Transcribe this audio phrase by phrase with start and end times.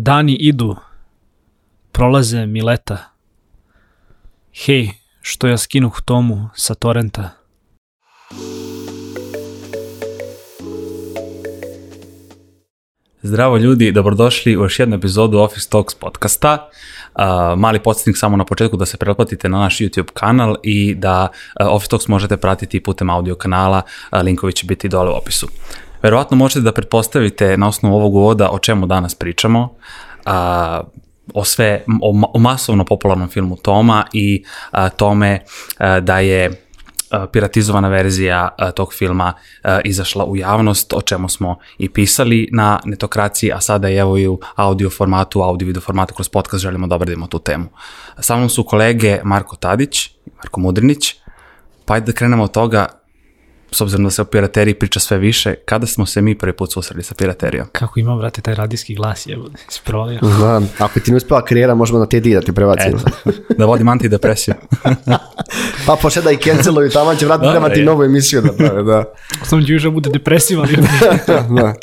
[0.00, 0.76] Dani idu,
[1.92, 2.98] prolaze mi leta.
[4.66, 4.90] Hej,
[5.20, 7.30] što ja skinuh tomu sa torrenta.
[13.22, 16.68] Zdravo ljudi, dobrodošli u još jednu epizodu Office Talks podcasta.
[17.14, 17.22] Uh,
[17.58, 21.28] mali podsjetnik samo na početku da se pretplatite na naš YouTube kanal i da
[21.60, 25.48] uh, Office Talks možete pratiti putem audio kanala, uh, linkovi će biti dole u opisu.
[26.02, 29.74] Verovatno možete da pretpostavite na osnovu ovog uvoda o čemu danas pričamo,
[30.24, 30.80] a,
[31.34, 35.40] o sve, o, o masovno popularnom filmu Toma i a, tome
[35.78, 36.64] a, da je
[37.32, 39.32] piratizovana verzija tog filma
[39.84, 44.28] izašla u javnost, o čemu smo i pisali na netokraciji, a sada je evo i
[44.28, 47.68] u audio formatu, audio video formatu kroz podcast želimo da obradimo tu temu.
[48.20, 51.14] Sa mnom su kolege Marko Tadić Marko Mudrinić,
[51.84, 52.86] pa ajde da krenemo od toga
[53.70, 56.72] s obzirom da se o pirateriji priča sve više, kada smo se mi prvi put
[56.72, 57.66] susreli sa piraterijom?
[57.72, 60.18] Kako ima, brate, taj radijski glas je sprovio.
[60.20, 62.98] Da, ako ti ne uspela karijera, možemo na te di da ti prebacimo.
[63.58, 64.54] da vodim antidepresiju.
[65.86, 69.04] pa pošle da i canceluju, tamo će vratiti da, ti novu emisiju da prave, da.
[69.42, 70.68] Samo će više bude depresivan.
[71.56, 71.74] da.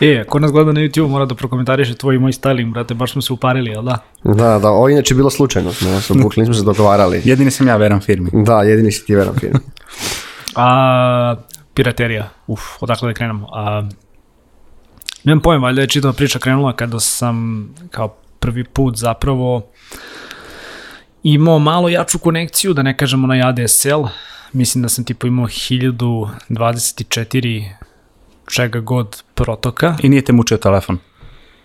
[0.00, 3.12] E, ko nas gleda na YouTube mora da prokomentariše tvoj i moj styling, brate, baš
[3.12, 3.98] smo se uparili, jel da?
[4.24, 7.22] Da, da, ovo inače bilo slučajno, ne, smo bukli, nismo se dogovarali.
[7.24, 8.30] Jedini sam ja veran firmi.
[8.32, 9.58] Da, jedini si ti veran firmi.
[10.56, 11.36] A,
[11.74, 13.48] piraterija, uf, odakle da krenemo.
[13.52, 13.88] A,
[15.24, 19.66] nemam pojem, valjda je čitava priča krenula kada sam kao prvi put zapravo
[21.22, 24.04] imao malo jaču konekciju, da ne kažemo na ADSL.
[24.52, 27.70] Mislim da sam tipo imao 1024
[28.50, 29.96] čega god protoka.
[30.02, 30.98] I nije te mučio telefon?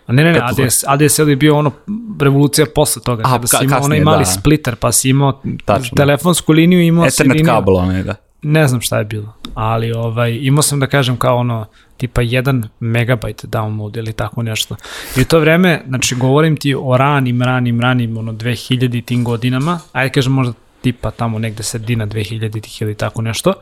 [0.06, 1.72] A ne, ne, ne, ADS, ADSL je bio ono
[2.20, 4.30] revolucija posle toga, A, kada si imao onaj mali da.
[4.30, 5.96] splitter, pa si imao Tačno.
[5.96, 7.54] telefonsku liniju, imao Ethernet si liniju...
[7.54, 8.14] kabel, onaj, da
[8.46, 11.66] ne znam šta je bilo, ali ovaj, imao sam da kažem kao ono,
[11.96, 14.76] tipa 1 megabajt download ili tako nešto.
[15.16, 19.80] I u to vreme, znači govorim ti o ranim, ranim, ranim, ono 2000 tim godinama,
[19.92, 23.52] ajde kažem možda tipa tamo negde sredina 2000 tih ili tako nešto,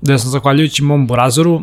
[0.00, 1.62] da sam zahvaljujući mom burazoru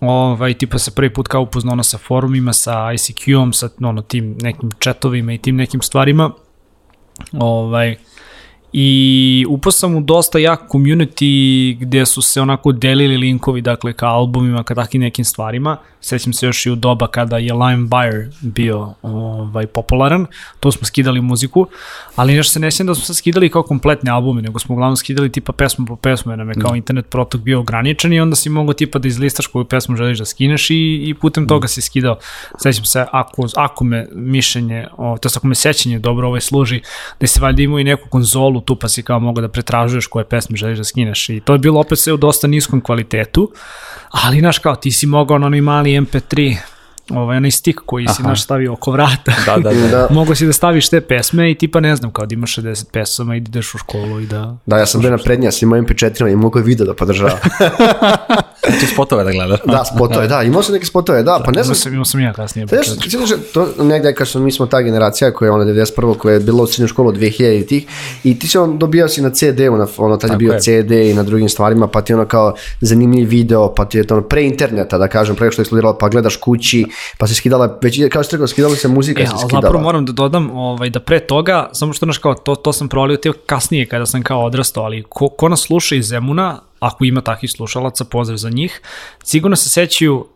[0.00, 4.36] ovaj, tipa se prvi put kao upoznao ono sa forumima, sa ICQ-om, sa ono, tim
[4.40, 6.30] nekim chatovima i tim nekim stvarima,
[7.32, 7.96] ovaj,
[8.72, 14.06] i upao sam u dosta jak community gde su se onako delili linkovi, dakle, ka
[14.06, 15.76] albumima, ka takim nekim stvarima.
[16.00, 20.26] Sećam se još i u doba kada je Lime Buyer bio ovaj, popularan,
[20.60, 21.66] to smo skidali muziku,
[22.16, 24.96] ali nešto se ne sjećam da smo se skidali kao kompletne albume, nego smo uglavnom
[24.96, 26.76] skidali tipa pesmu po pesmu, jer nam je kao mm.
[26.76, 30.24] internet protok bio ograničen i onda si mogao tipa da izlistaš koju pesmu želiš da
[30.24, 32.18] skineš i, i putem toga si skidao.
[32.58, 36.80] Sećam se, ako, ako me mišljenje, to ako me sećanje dobro ovaj služi,
[37.20, 40.24] da se valjda imao i neku konzolu tu pa si kao mogao da pretražuješ koje
[40.24, 43.52] pesme želiš da skineš i to je bilo opet sve u dosta niskom kvalitetu,
[44.10, 46.56] ali znaš kao ti si mogao na onaj mali MP3
[47.10, 48.14] ovaj onaj stik koji Aha.
[48.14, 49.32] si naš stavio oko vrata.
[49.46, 49.88] Da, da, da.
[49.96, 50.08] da.
[50.10, 53.34] Mogu si da staviš te pesme i tipa ne znam, kao da imaš 60 pesama
[53.34, 54.56] i ideš u školu i da...
[54.66, 57.38] Da, ja sam bio na prednja, sam imao MP4 i mogu video da podržava.
[58.80, 59.60] Ti spotove da gledaš.
[59.66, 61.74] Da, spotove, da, imao sam neke spotove, da, pa ne znam.
[61.74, 62.66] Sam, imao sam ja kasnije.
[62.66, 66.16] Pa, znaš, to negde kad smo, mi smo ta generacija koja je ona 91.
[66.16, 67.86] koja je bila u srednjoj školu 2000 i tih
[68.24, 70.60] i ti si on dobijao si na CD-u, na, ono tad je bio je.
[70.60, 74.14] CD i na drugim stvarima, pa ti ono kao zanimljiv video, pa ti je to
[74.14, 76.86] ono pre interneta, da kažem, pre što je eksplodiralo, pa gledaš kući,
[77.18, 79.62] pa se skidala, već kao što rekao, skidala se muzika, e, se skidala.
[79.62, 82.88] Zapravo moram da dodam ovaj, da pre toga, samo što naš kao, to, to sam
[82.88, 87.04] prolio te kasnije kada sam kao odrastao, ali ko, ko nas sluša iz Zemuna, ako
[87.04, 88.80] ima takvih slušalaca, pozdrav za njih.
[89.24, 90.26] Sigurno se sećaju uh,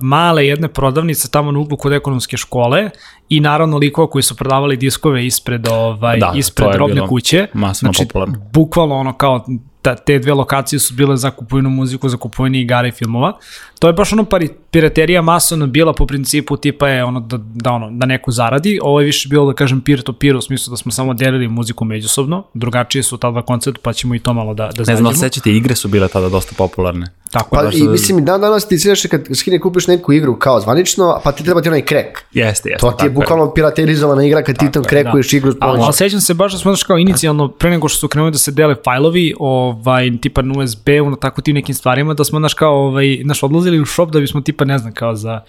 [0.00, 2.90] male jedne prodavnice tamo na uglu kod ekonomske škole
[3.28, 7.46] i naravno likova koji su prodavali diskove ispred ovaj da, ispred robne kuće.
[7.80, 8.34] Znači, popularno.
[8.52, 9.46] bukvalno ono kao
[9.82, 13.38] ta, te dve lokacije su bile za kupovinu muziku, za kupovinu igara i filmova.
[13.78, 17.72] To je baš ono pari, piraterija masovno bila po principu tipa je ono da, da,
[17.72, 18.78] ono, da neko zaradi.
[18.82, 21.48] Ovo je više bilo da kažem peer to peer u smislu da smo samo delili
[21.48, 22.42] muziku međusobno.
[22.54, 25.50] Drugačije su ta dva koncepta pa ćemo i to malo da, da Ne znam, sećate,
[25.52, 27.06] igre su bile tada dosta popularne.
[27.32, 30.60] Tako, pa, da, i mislim, dan danas ti sviđaš kad skine kupiš neku igru kao
[30.60, 32.24] zvanično, pa ti treba ti onaj krek.
[32.32, 32.80] Jeste, jeste.
[32.80, 35.36] To ti je bukvalno piraterizovana igra kad tako ti tom krekuješ da.
[35.36, 35.52] igru.
[35.60, 38.38] Ali, ali sećam se baš da smo kao inicijalno, pre nego što su krenuli da
[38.38, 42.54] se dele fajlovi, ovaj, tipa na USB-u, na tako tim nekim stvarima, da smo, naš
[42.54, 45.40] kao, ovaj, naš odlazili u shop da bismo tipa, ne znam, kao za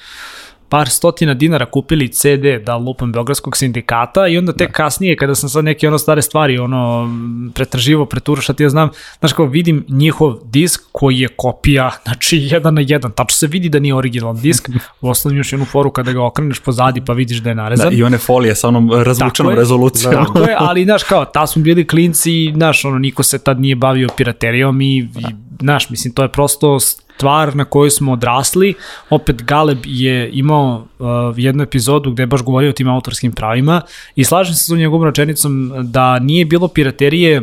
[0.73, 4.71] par stotina dinara kupili CD, da lupam Beogradskog sindikata i onda te da.
[4.71, 7.09] kasnije kada sam sad neke ono stare stvari ono
[7.55, 8.89] pretraživo, preturušati, ti ja znam,
[9.19, 13.69] znaš kao vidim njihov disk koji je kopija, znači jedan na jedan, tačno se vidi
[13.69, 14.69] da nije originalan disk,
[15.01, 17.89] u osnovnom još jednu foru kada ga okreneš pozadi pa vidiš da je narezan.
[17.89, 20.13] Da, I one folije sa onom razvučenom tako rezolucijom.
[20.13, 23.59] Tako je, ali znaš kao, ta smo bili klinci i znaš, ono, niko se tad
[23.59, 25.25] nije bavio piraterijom i, i
[25.63, 28.73] znaš, mislim, to je prosto stvar na kojoj smo odrasli.
[29.09, 31.07] Opet Galeb je imao uh,
[31.37, 33.81] jednu epizodu gde je baš govorio o tim autorskim pravima
[34.15, 37.41] i slažem se s njegovom rečenicom da nije bilo piraterije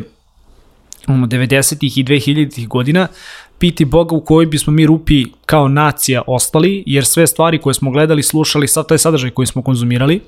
[1.09, 3.09] um, 90-ih i 2000-ih godina,
[3.59, 7.91] piti Boga u kojoj bismo mi rupi kao nacija ostali, jer sve stvari koje smo
[7.91, 10.21] gledali, slušali, sad taj sadržaj koji smo konzumirali,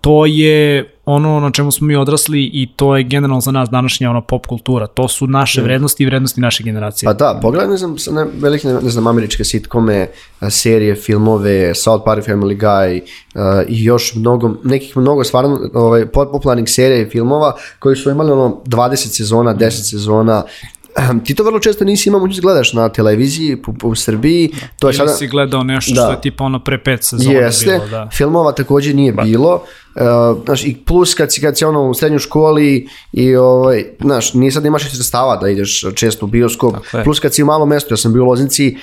[0.00, 4.10] to je ono na čemu smo mi odrasli i to je generalno za nas današnja
[4.10, 4.86] ono pop kultura.
[4.86, 7.06] To su naše vrednosti i vrednosti naše generacije.
[7.06, 10.08] Pa da, pogledaj, ne znam, ne, velike, ne, ne znam, američke sitkome,
[10.50, 16.70] serije, filmove, South Park, Family Guy uh, i još mnogo, nekih mnogo stvarno ovaj, popularnih
[16.70, 20.42] serija i filmova koji su imali ono 20 sezona, 10 sezona
[21.24, 24.50] ti to vrlo često nisi imao mogućnost da gledaš na televiziji u, u Srbiji.
[24.78, 25.10] To je sada...
[25.10, 26.00] si gledao nešto da.
[26.00, 28.08] što je tipa ono pre pet sezona Jeste, bilo, da.
[28.12, 29.22] filmova takođe nije ba.
[29.22, 29.62] bilo.
[29.94, 34.34] Uh, znaš, i plus kad si, kad si ono u srednjoj školi i ovaj, znaš,
[34.34, 36.74] nije sad imaš sredstava da ideš često u bioskop,
[37.04, 38.76] plus kad si u malom mestu, ja sam bio u Loznici,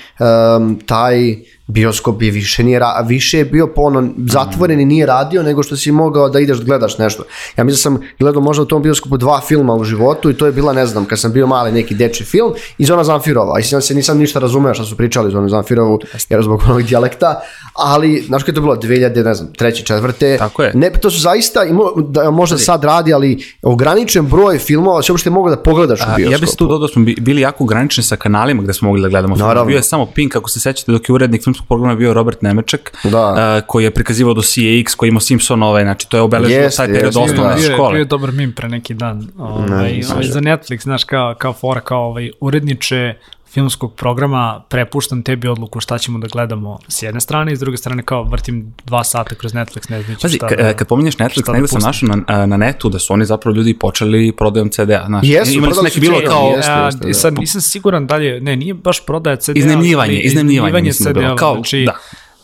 [0.58, 1.36] um, taj
[1.66, 5.76] bioskop je više nije ra, više je bio ono zatvoren i nije radio nego što
[5.76, 7.22] si mogao da ideš da gledaš nešto.
[7.56, 10.46] Ja mislim da sam gledao možda u tom bioskopu dva filma u životu i to
[10.46, 13.60] je bila ne znam kad sam bio mali neki deči film i Zona Zamfirova.
[13.60, 17.40] I sam se nisam ništa razumeo šta su pričali Zona Zamfirovu jer zbog onog dijalekta,
[17.74, 20.36] ali znaš kako je to bilo 2000 ne znam treće četvrte.
[20.38, 20.72] Tako je.
[20.74, 21.60] Ne, to su zaista
[22.08, 26.32] da možda sad radi, ali ograničen broj filmova se uopšte mogu da pogledaš u bioskopu.
[26.32, 29.08] Ja bih tu dodao da smo bili jako ograničeni sa kanalima gde smo mogli da
[29.08, 29.66] gledamo film.
[29.66, 32.42] Bio je samo Pink ako se sećate dok je urednik film filmskog programa bio Robert
[32.42, 33.30] Nemeček, da.
[33.30, 36.86] uh, koji je prikazivao do CAX, koji imao Simpsonove, znači to je obeležilo yes, taj
[36.86, 37.72] period yes, osnovne da.
[37.72, 37.92] škole.
[37.92, 39.28] Bio je dobar mim pre neki dan.
[39.38, 43.14] Ovaj, ne, ovaj, za Netflix, znaš, kao, kao fora, kao ovaj, uredniče
[43.48, 47.76] filmskog programa prepuštam tebi odluku šta ćemo da gledamo s jedne strane i s druge
[47.76, 51.52] strane kao vrtim dva sata kroz Netflix, ne znam Pazi, šta da, kad pominješ Netflix,
[51.52, 55.04] negde da sam našao na, na netu da su oni zapravo ljudi počeli prodajom CD-a.
[55.06, 56.52] Znaš, jesu, imali su neki bilo kao...
[56.56, 57.14] Jeste, jeste, da.
[57.14, 59.58] Sad nisam siguran dalje, ne, nije baš prodaja CD-a.
[59.58, 61.96] Iznemljivanje, iznemljivanje, iznemljivanje CD-a, kao, znači, da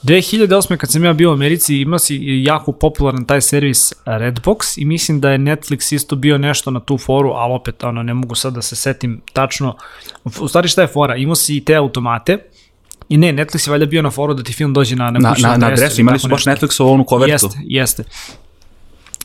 [0.03, 0.77] 2008.
[0.77, 5.21] kad sam ja bio u Americi imao si jako popularan taj servis Redbox i mislim
[5.21, 8.55] da je Netflix isto bio nešto na tu foru, ali opet ono, ne mogu sad
[8.55, 9.77] da se setim tačno.
[10.41, 11.17] U stvari šta je fora?
[11.17, 12.39] Imao si i te automate,
[13.09, 15.35] I ne, Netflix je valjda bio na foru da ti film dođe na, na, na,
[15.39, 16.01] na, na adresu.
[16.01, 17.33] Imali su baš Netflix u onu kovertu.
[17.33, 18.05] Jeste, jeste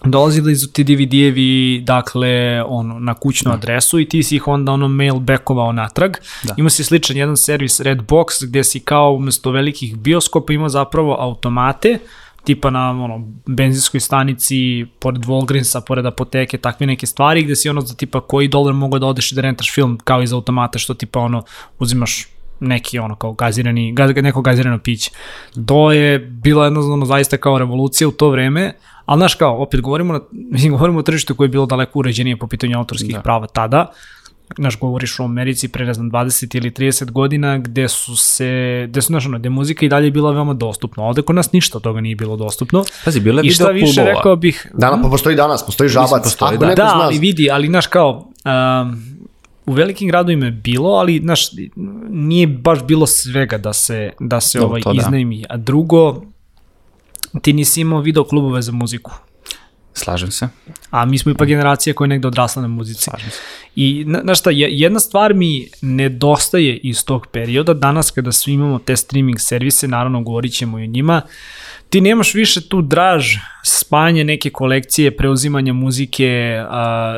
[0.06, 3.58] dolazili su ti DVD-evi, dakle, ono, na kućnu da.
[3.58, 6.12] adresu i ti si ih onda ono mail backovao natrag.
[6.44, 6.54] Da.
[6.58, 12.00] Ima si sličan jedan servis Redbox gde si kao umesto velikih bioskopa ima zapravo automate,
[12.44, 17.82] tipa na ono, benzinskoj stanici, pored Walgreens-a, pored apoteke, takve neke stvari, gde si ono
[17.82, 20.94] za tipa koji dolar mogu da odeš i da rentaš film kao iz automata, što
[20.94, 21.44] tipa ono,
[21.80, 22.28] uzimaš
[22.59, 25.12] neki ono kao gazirani, gaz, neko gazirano piće.
[25.65, 28.74] To je bila jednostavno zaista kao revolucija u to vreme,
[29.07, 30.19] Ali znaš kao, opet govorimo, na,
[30.51, 33.21] mislim, govorimo o tržištu koje je bilo daleko uređenije po pitanju autorskih da.
[33.21, 33.92] prava tada,
[34.57, 39.01] znaš, govoriš o Americi pre, ne znam, 20 ili 30 godina, gde su se, gde
[39.01, 41.04] su, znaš, ono, gde muzika i dalje bila veoma dostupna.
[41.04, 42.83] Ovde kod nas ništa od toga nije bilo dostupno.
[43.06, 44.68] Pazi, bilo je I šta više rekao bih...
[44.74, 46.24] Dana, pa postoji danas, postoji žabac.
[46.24, 49.17] Postoji, da, da ali vidi, ali, znaš, kao, um,
[49.68, 51.50] u velikim gradovima je bilo, ali, znaš,
[52.10, 55.02] nije baš bilo svega da se, da se Dobre, ovaj, da.
[55.02, 55.46] iznajmi.
[55.50, 56.22] A drugo,
[57.42, 59.12] ti nisi imao video klubove za muziku.
[59.94, 60.48] Slažem se.
[60.90, 63.04] A mi smo ipak generacija koja je negde odrasla na muzici.
[63.04, 63.38] Slažem se.
[63.75, 68.96] I, znaš šta, jedna stvar mi nedostaje iz tog perioda, danas kada svi imamo te
[68.98, 71.22] streaming servise, naravno govorit ćemo i o njima,
[71.89, 76.62] ti nemaš više tu draž spajanje neke kolekcije, preuzimanja muzike,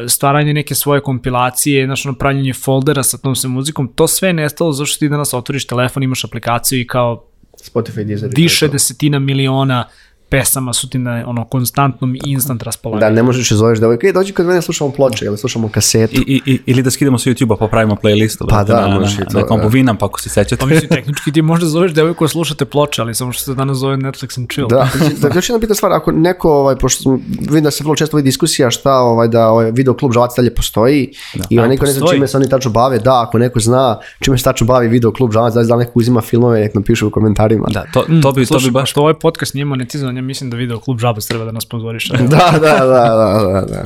[0.08, 4.34] stvaranje neke svoje kompilacije, znaš, ono, pravljanje foldera sa tom se muzikom, to sve je
[4.34, 7.26] nestalo zašto ti danas otvoriš telefon, imaš aplikaciju i kao
[7.64, 8.32] Spotify, Deezer.
[8.36, 9.86] Više desetina miliona
[10.30, 13.10] pesama su ti na ono konstantnom i instant raspolaganju.
[13.10, 16.22] Da, ne možeš da zoveš devojka, ej, dođi kod mene slušamo ploče ili slušamo kasetu.
[16.28, 18.46] I, i, ili da skidamo sa YouTube-a pa pravimo playlistu.
[18.50, 19.40] Pa da, na, možeš na, i to.
[19.40, 20.60] Na kompovinam, pa ako se sećate.
[20.60, 23.78] Pa mislim, tehnički ti možda zoveš devojku da slušate ploče, ali samo što se danas
[23.78, 24.68] zove Netflix and chill.
[24.68, 24.90] Da,
[25.22, 28.28] da, još jedna bitna stvar, ako neko, ovaj, pošto vidim da se vrlo često vidi
[28.28, 31.44] diskusija šta ovaj, da ovaj, video klub Žalac dalje postoji da.
[31.50, 34.38] i ovaj, neko ne zna čime se oni tačno bave, da, ako neko zna čime
[34.38, 37.12] se tačno bavi video klub Žalac, da li neko uzima filmove, nek nam piše u
[37.12, 37.68] komentarima.
[37.70, 38.92] Da, to, to bi, to bi baš...
[38.92, 42.14] Što ovaj podcast nije monetizovan, ja mislim da video klub Žabac treba da nas sponzoriše.
[42.18, 43.84] da, da, da, da, da, da.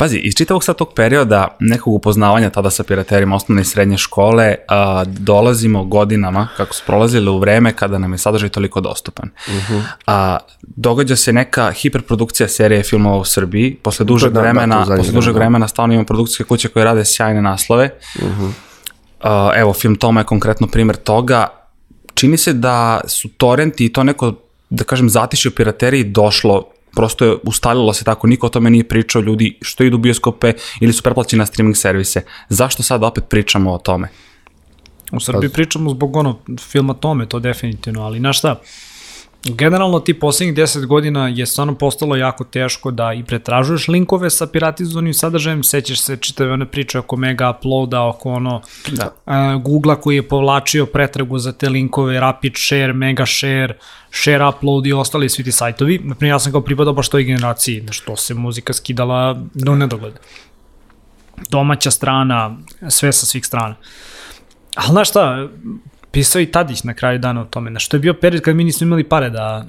[0.00, 4.54] Pazi, iz čitavog sad tog perioda nekog upoznavanja tada sa piraterima osnovne i srednje škole,
[4.68, 9.30] a, dolazimo godinama, kako su prolazile u vreme kada nam je sadržaj toliko dostupan.
[9.48, 9.74] Uh mhm.
[9.74, 9.82] -huh.
[10.06, 15.12] a, događa se neka hiperprodukcija serije filmova u Srbiji, posle dužeg da, vremena, da, posle
[15.12, 15.38] dužeg da.
[15.38, 17.90] vremena stalno imamo produkcijske kuće koje rade sjajne naslove.
[18.16, 18.44] Uh mhm.
[18.44, 18.52] -huh.
[19.20, 21.46] a, evo, film Toma je konkretno primer toga.
[22.14, 24.34] Čini se da su torrenti i to neko
[24.70, 28.88] da kažem, zatiše u pirateriji došlo prosto je ustalilo se tako, niko o tome nije
[28.88, 32.24] pričao, ljudi što idu u bioskope ili su preplaćeni na streaming servise.
[32.48, 34.08] Zašto sad opet pričamo o tome?
[35.12, 35.54] U Srbiji pa...
[35.54, 38.60] pričamo zbog ono filma Tome, to definitivno, ali znaš šta,
[39.44, 44.46] generalno ti poslednjih 10 godina je stvarno postalo jako teško da i pretražuješ linkove sa
[44.46, 49.14] piratizovanim sadržajem, sećaš se čitave one priče oko mega uploada, oko ono da.
[49.26, 53.78] uh, Google-a koji je povlačio pretragu za te linkove, rapid share, mega share,
[54.10, 56.00] share upload i ostali svi ti sajtovi.
[56.04, 60.18] Naprimjer, ja sam kao pripadao baš toj generaciji, da što se muzika skidala do nedogleda.
[61.48, 62.56] Domaća strana,
[62.88, 63.74] sve sa svih strana.
[64.74, 65.48] Ali znaš šta,
[66.10, 68.64] pisao i Tadić na kraju dana o tome, na što je bio period kad mi
[68.64, 69.66] nismo imali pare da,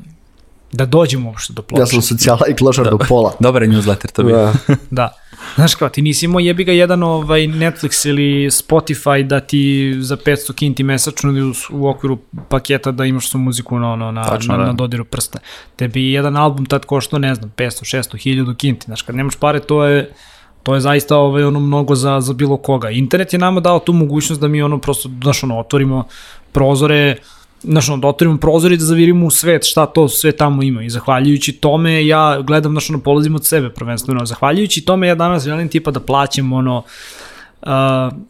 [0.71, 1.81] da dođemo uopšte do ploča.
[1.81, 3.33] Ja sam socijala i klošar do pola.
[3.39, 4.37] Dobar je newsletter to bio.
[4.37, 4.53] Da.
[4.89, 5.17] da.
[5.55, 10.17] Znaš kao, ti nisi imao jebi ga jedan ovaj Netflix ili Spotify da ti za
[10.17, 12.17] 500 kinti mesečno u, u okviru
[12.49, 14.67] paketa da imaš su muziku na, ono, na, Tačno, na, da.
[14.67, 15.39] na dodiru prsta.
[15.75, 18.85] Tebi jedan album tad košto, ne znam, 500, 600, 1000 kinti.
[18.85, 20.11] Znaš, kad nemaš pare, to je
[20.63, 22.89] To je zaista ovaj, ono mnogo za, za bilo koga.
[22.89, 26.03] Internet je nama dao tu mogućnost da mi ono prosto, znaš, ono, otvorimo
[26.51, 27.15] prozore,
[27.63, 30.83] znaš, ono, da otvorimo prozore i da zavirimo u svet šta to sve tamo ima.
[30.83, 34.25] I zahvaljujući tome ja gledam, znaš, ono, polazim od sebe prvenstveno.
[34.25, 36.83] Zahvaljujući tome ja danas želim tipa da plaćam ono,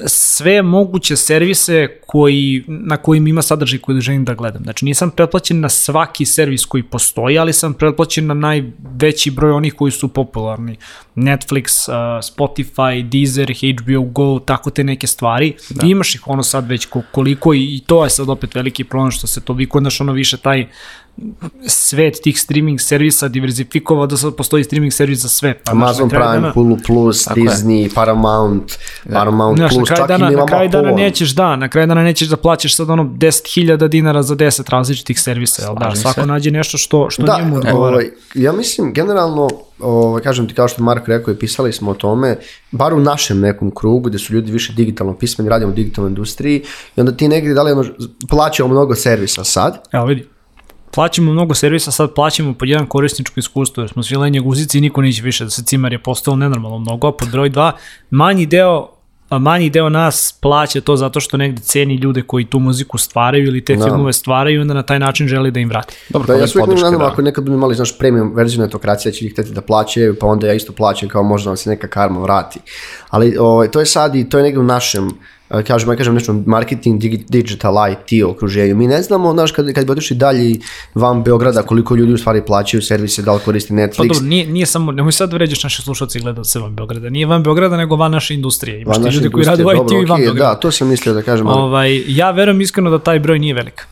[0.06, 4.64] sve moguće servise koji, na kojim ima sadržaj koji želim da gledam.
[4.64, 9.74] Znači nisam pretplaćen na svaki servis koji postoji, ali sam pretplaćen na najveći broj onih
[9.74, 10.78] koji su popularni.
[11.16, 15.56] Netflix, uh, Spotify, Deezer, HBO Go, tako te neke stvari.
[15.70, 15.88] Da.
[15.88, 19.12] I imaš ih ono sad već koliko i, i to je sad opet veliki problem
[19.12, 20.68] što se toliko, znaš, ono više taj
[21.68, 25.54] svet tih streaming servisa diverzifikovao da sad postoji streaming servis za sve.
[25.64, 27.90] Pa, Amazon Prime, dana, Hulu Plus, Disney, je.
[27.96, 28.72] Paramount,
[29.06, 29.14] ja.
[29.14, 32.28] Paramount znaš, Plus, čak dana, i Na kraju dana nećeš, da, na kraju dana nećeš
[32.28, 35.96] da plaćaš sad ono 10.000 dinara za 10 različitih servisa, jel da?
[35.96, 37.96] Svako nađe nešto što, što da, njemu odgovara.
[37.96, 39.50] Ovaj, ja mislim, generalno,
[39.80, 42.38] ovaj, kažem ti kao što Mark rekao i pisali smo o tome,
[42.72, 46.64] bar u našem nekom krugu gde su ljudi više digitalno pismeni, radimo u digitalnoj industriji
[46.96, 47.86] i onda ti negdje da li ono,
[48.30, 49.84] plaćamo mnogo servisa sad.
[49.92, 50.28] Evo vidi
[50.92, 54.82] plaćamo mnogo servisa, sad plaćamo pod jedan korisničko iskustvo, jer smo svi lenje guzici i
[54.82, 57.72] niko neće više da se cimar je postao nenormalno mnogo, a pod broj dva,
[58.10, 62.60] manji deo a manji deo nas plaća to zato što negde ceni ljude koji tu
[62.60, 63.80] muziku stvaraju ili te no.
[63.80, 63.86] Da.
[63.86, 65.96] filmove stvaraju i onda na taj način želi da im vrati.
[66.10, 67.08] Dobro, da, ja sve uvijek nadam, da.
[67.08, 70.48] ako nekad bi imali znaš, premium verziju netokracije, će ih hteti da plaćaju, pa onda
[70.48, 72.60] ja isto plaćam kao možda vam se neka karma vrati.
[73.10, 75.10] Ali ovaj, to je sad i to je negde u našem
[75.68, 78.76] kažem, ja kažem nešto marketing, digital IT okruženju.
[78.76, 80.60] Mi ne znamo, znaš, kad, kad bi otišli dalje
[80.96, 83.98] van Beograda, koliko ljudi u stvari plaćaju servise, da li koriste Netflix.
[83.98, 87.10] Pa dobro, nije, nije samo, nemoj sad vređaš naše slušalce i gledalce van Beograda.
[87.10, 88.82] Nije van Beograda, nego van naše industrije.
[88.82, 90.50] Imaš ti ljudi koji rade u IT i van okay, Beograda.
[90.50, 91.48] Da, to sam mislio da kažem.
[91.48, 93.88] Ovaj, ja verujem iskreno da taj broj nije velik.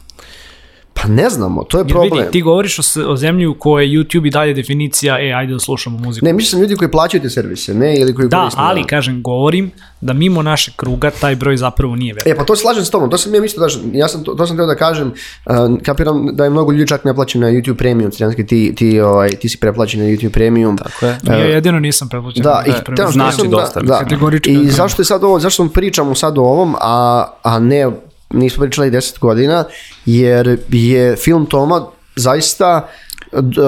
[1.01, 2.19] Pa ne znamo, to je Jer problem.
[2.19, 5.59] Vidi, ti govoriš o, o zemlji u kojoj YouTube i dalje definicija, e, ajde da
[5.59, 6.25] slušamo muziku.
[6.25, 8.87] Ne, mislim ljudi koji plaćaju te servise, ne, ili koji Da, ali, da.
[8.87, 12.27] kažem, govorim da mimo našeg kruga taj broj zapravo nije velik.
[12.27, 14.33] E, pa to se slažem s tobom, to sam ja mislio, da, ja sam, to,
[14.33, 15.07] to sam teo da kažem,
[15.45, 15.53] uh,
[15.83, 19.29] kapiram da je mnogo ljudi čak ne plaćen na YouTube Premium, cijanski ti, ti, ovaj,
[19.29, 20.77] ti si preplaćen na YouTube Premium.
[20.77, 21.17] Tako je.
[21.23, 22.43] Uh, ja jedino nisam preplaćen.
[22.43, 23.79] Da, i teo, znači sam, dosta.
[23.79, 24.51] Da, da.
[24.51, 27.91] I zašto je sad ovo, zašto pričamo sad o ovom, a, a ne
[28.33, 29.63] nismo pričali 10 godina,
[30.05, 32.89] jer je film Toma zaista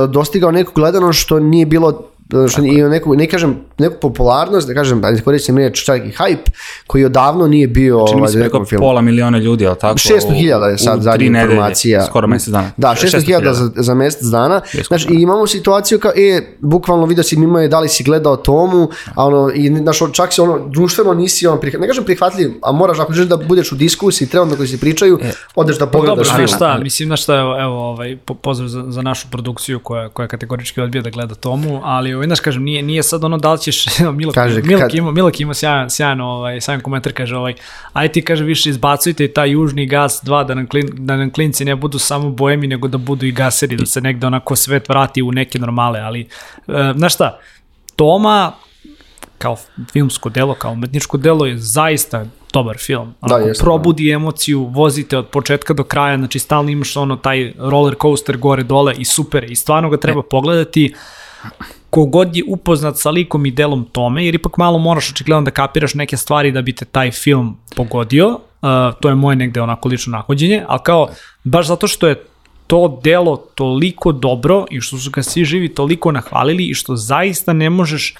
[0.10, 2.11] dostigao neku gledano što nije bilo
[2.50, 6.50] što i neku, ne kažem, neku popularnost, da kažem, da koristim reč čak i hype,
[6.88, 8.81] koji odavno nije bio Čini ovaj, preko film.
[8.81, 9.97] pola miliona ljudi, ali tako?
[9.97, 12.05] 600.000 je sad zadnja informacija.
[12.05, 12.71] Skoro mesec dana.
[12.77, 14.61] Da, 600.000 za, za mesec dana.
[14.88, 18.35] Znači, i imamo situaciju kao, e, bukvalno video si mimo je da li si gledao
[18.35, 22.51] tomu, a ono, i znaš, čak se ono, društveno nisi, ono, prihvat, ne kažem prihvatljiv,
[22.63, 25.88] a moraš, ako želiš da budeš u diskusiji, trebno koji se pričaju, e, odeš da
[25.88, 26.38] pogledaš film.
[26.38, 30.27] Dobro, šta, mislim, znaš šta, evo, evo ovaj, pozdrav za, za našu produkciju koja, koja
[30.27, 33.59] kategorički odbija da gleda tomu, ali ovaj, znaš, kažem, nije, nije sad ono da li
[33.59, 33.85] ćeš,
[34.17, 34.95] Milok, kaže, Milok, kad...
[34.95, 37.53] ima, Milok ima sjajan, sjajan, ovaj, sjajan komentar, kaže, ovaj,
[37.93, 41.65] aj ti, kaže, više izbacujte taj južni gas 2, da nam, klin, da nam klinci
[41.65, 45.21] ne budu samo boemi, nego da budu i gaseri, da se negde onako svet vrati
[45.21, 46.21] u neke normale, ali,
[46.67, 47.39] e, znaš šta,
[47.95, 48.51] Toma,
[49.37, 49.57] kao
[49.91, 53.05] filmsko delo, kao umetničko delo je zaista dobar film.
[53.05, 54.13] Da, Onako, da, jesno, probudi da.
[54.13, 58.93] emociju, vozite od početka do kraja, znači stalno imaš ono taj roller coaster gore dole
[58.97, 60.29] i super i stvarno ga treba e.
[60.29, 60.93] pogledati
[61.91, 65.93] kogod je upoznat sa likom i delom tome, jer ipak malo moraš očigledno da kapiraš
[65.93, 68.69] neke stvari da bi te taj film pogodio, uh,
[69.01, 71.10] to je moje negde onako lično nahođenje, ali kao,
[71.43, 72.24] baš zato što je
[72.67, 77.53] to delo toliko dobro i što su ga svi živi toliko nahvalili i što zaista
[77.53, 78.15] ne možeš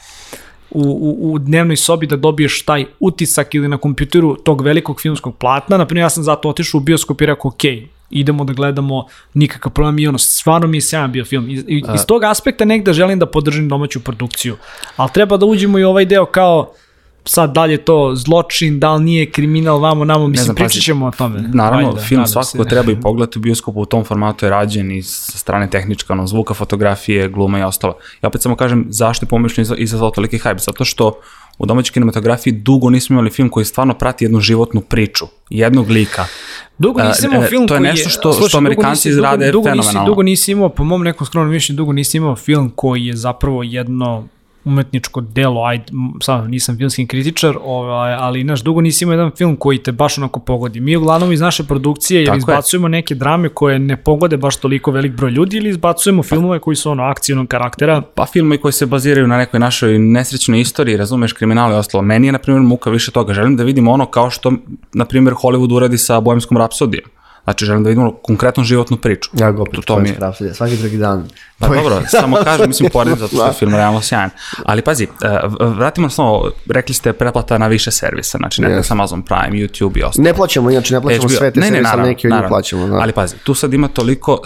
[0.72, 5.36] u, u, u dnevnoj sobi da dobiješ taj utisak ili na kompjuteru tog velikog filmskog
[5.38, 5.78] platna.
[5.78, 7.64] Naprimjer, ja sam zato otišao u bioskop i rekao, ok,
[8.12, 11.50] idemo da gledamo nikakav problem i ono, stvarno mi je sjajan bio film.
[11.50, 14.58] Iz, iz tog aspekta negde želim da podržim domaću produkciju.
[14.96, 16.74] Ali treba da uđemo i ovaj deo kao,
[17.26, 20.82] sad da li je to zločin, da li nije kriminal, vamo, namo, mislim, znam, pričat
[20.84, 21.42] ćemo o tome.
[21.54, 25.04] Naravno, Ajde, film svakako treba i pogledati u bioskopu, u tom formatu je rađen i
[25.04, 27.98] sa strane tehnička, ono, zvuka, fotografije, gluma i ostalo.
[28.22, 31.20] Ja opet samo kažem zašto je pomišljeno izazvao toliki hype, zato što
[31.62, 36.26] u domaćoj kinematografiji dugo nismo imali film koji stvarno prati jednu životnu priču, jednog lika.
[36.78, 39.70] Dugo nisi imao film To je nešto što, slušaj, što Amerikanci nisi, izrade dugo, dugo
[39.70, 40.00] fenomenalno.
[40.00, 43.16] Nisi, dugo nisi imao, po mom nekom skromnom mišljenju, dugo nisi imao film koji je
[43.16, 44.28] zapravo jedno
[44.66, 45.86] umetničko delo, ajde,
[46.22, 50.18] sad nisam filmski kritičar, ovaj, ali naš dugo nisi imao jedan film koji te baš
[50.18, 50.80] onako pogodi.
[50.80, 52.92] Mi uglavnom iz naše produkcije jer izbacujemo je.
[52.92, 56.92] neke drame koje ne pogode baš toliko velik broj ljudi ili izbacujemo filmove koji su
[56.92, 58.02] ono akcijnog karaktera.
[58.16, 62.02] Pa filmovi koji se baziraju na nekoj našoj nesrećnoj istoriji, razumeš, kriminal i ostalo.
[62.02, 63.34] Meni je, na primjer, muka više toga.
[63.34, 64.54] Želim da vidim ono kao što,
[64.94, 67.06] na primjer, Hollywood uradi sa Bojemskom rapsodijom
[67.44, 69.30] Znači, želim da vidimo konkretnu životnu priču.
[69.34, 70.54] Ja go opet to mi je...
[70.54, 71.28] svaki drugi dan.
[71.60, 74.30] Pa dobro, samo kažem, mislim, poredim zato što je film realno sjajan.
[74.66, 75.08] Ali pazi,
[75.60, 78.92] uh, vratimo se samo, rekli ste pretplata na više servisa, znači Netflix, yes.
[78.92, 80.24] Amazon Prime, YouTube i ostalo.
[80.24, 81.30] Ne plaćamo, inače ne plaćamo HBO.
[81.30, 82.88] sve te ne, servise, ali neki od njih plaćamo.
[82.88, 82.96] Da.
[82.96, 84.42] Ali pazi, tu sad ima toliko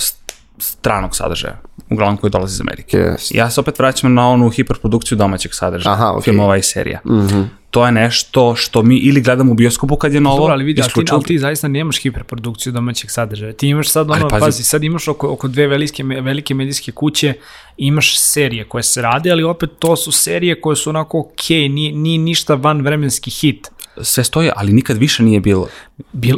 [0.57, 2.97] stranog sadržaja, uglavnom koji dolazi iz Amerike.
[2.97, 3.35] Yes.
[3.35, 6.23] Ja se opet vraćam na onu hiperprodukciju domaćeg sadržaja, Aha, okay.
[6.23, 6.99] filmova i serija.
[7.05, 10.37] Mm -hmm to je nešto što mi ili gledamo u bioskopu kad je novo.
[10.37, 13.53] Dobro, ali vidi, ali ti, ali ti zaista nemaš hiperprodukciju domaćeg sadržaja.
[13.53, 17.33] Ti imaš sad ono, pazi, pazi, sad imaš oko, oko dve velike, velike medijske kuće,
[17.77, 21.91] imaš serije koje se rade, ali opet to su serije koje su onako ok, nije,
[21.91, 23.67] nije ništa van vremenski hit.
[24.01, 25.67] Sve stoje, ali nikad više nije bilo.
[26.13, 26.37] Bil,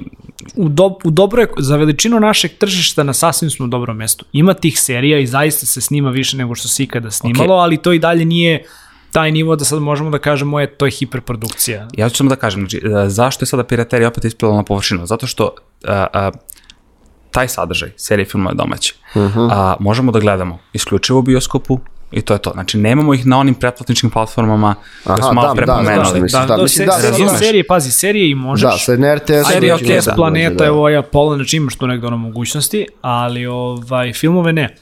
[0.56, 4.26] u, do, u dobro je, za veličinu našeg tržišta na sasvim smo dobrom mestu.
[4.34, 7.64] Ima tih serija i zaista se snima više nego što se ikada snimalo, okay.
[7.64, 8.64] ali to i dalje nije
[9.12, 11.88] taj nivo da sad možemo da kažemo je to je hiperprodukcija.
[11.94, 15.06] Ja ću samo da kažem, znači, e, zašto je sada piraterija opet ispila na površinu?
[15.06, 16.32] Zato što a, a,
[17.32, 19.40] taj sadržaj, serije filmova domaće, uh mhm.
[19.40, 19.50] -huh.
[19.52, 21.80] a, možemo da gledamo isključivo u bioskopu,
[22.12, 22.52] I to je to.
[22.54, 26.20] Znači, nemamo ih na onim pretplatničkim platformama koje smo malo da, prepomenuli.
[26.20, 28.72] Da, da, da, da, da, se, da, serije, serije, pazi, serije i možeš.
[28.72, 29.48] Da, sve na RTS.
[29.52, 30.66] Serije, ok, da, planeta, da.
[30.66, 34.76] evo, ja Apollo, znači imaš tu negde ono mogućnosti, ali ovaj, filmove ne.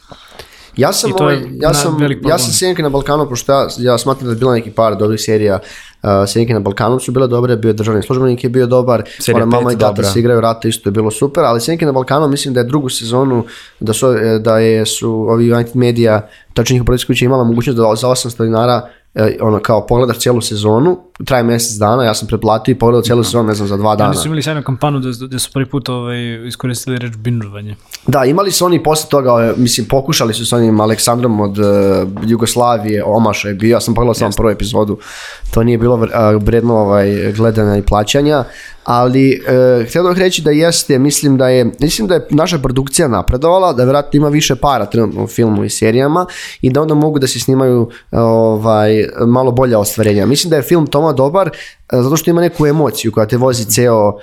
[0.78, 4.32] Ja sam, ovaj, ja sam, ja sam Sjenke na Balkanu, pošto ja, ja smatram da
[4.32, 5.60] je bila neki par dobrih serija
[6.04, 9.46] uh, Sjenke na Balkanu su bile dobre, bio je državni službenik je bio dobar, Serija
[9.46, 12.54] mama i tata se igraju rata isto je bilo super, ali Sjenke na Balkanu mislim
[12.54, 13.46] da je drugu sezonu,
[13.80, 14.08] da su,
[14.40, 18.90] da je, su ovi United Media, tačnije ih kuća imala mogućnost da za 800 dinara
[19.42, 23.48] ono kao pogledaš cijelu sezonu, traje mjesec dana, ja sam pretplatio i pogledao cijelu sezonu,
[23.48, 24.10] ne znam, za dva dana.
[24.10, 27.76] Oni su imali sjajnu kampanu da, da su prvi put ovaj, iskoristili reč binžovanje.
[28.08, 31.66] Da, imali su oni posle toga, ovaj, mislim, pokušali su s onim Aleksandrom od uh,
[32.26, 34.98] Jugoslavije, Omaša je bio, ja sam pogledao samo prvu epizodu,
[35.54, 36.08] to nije bilo
[36.42, 38.44] vredno ovaj, gledanja i plaćanja,
[38.86, 39.42] ali
[39.80, 43.74] uh, htio bih reći da jeste, mislim da je, mislim da je naša produkcija napredovala,
[43.74, 46.26] da vjerojatno ima više para trenutno u filmu i serijama
[46.62, 50.26] i da onda mogu da se snimaju ovaj, malo bolja ostvarenja.
[50.26, 51.52] Mislim da je film Toma dobar
[51.94, 54.14] E, zato što ima neku emociju koja te vozi ceo, uh,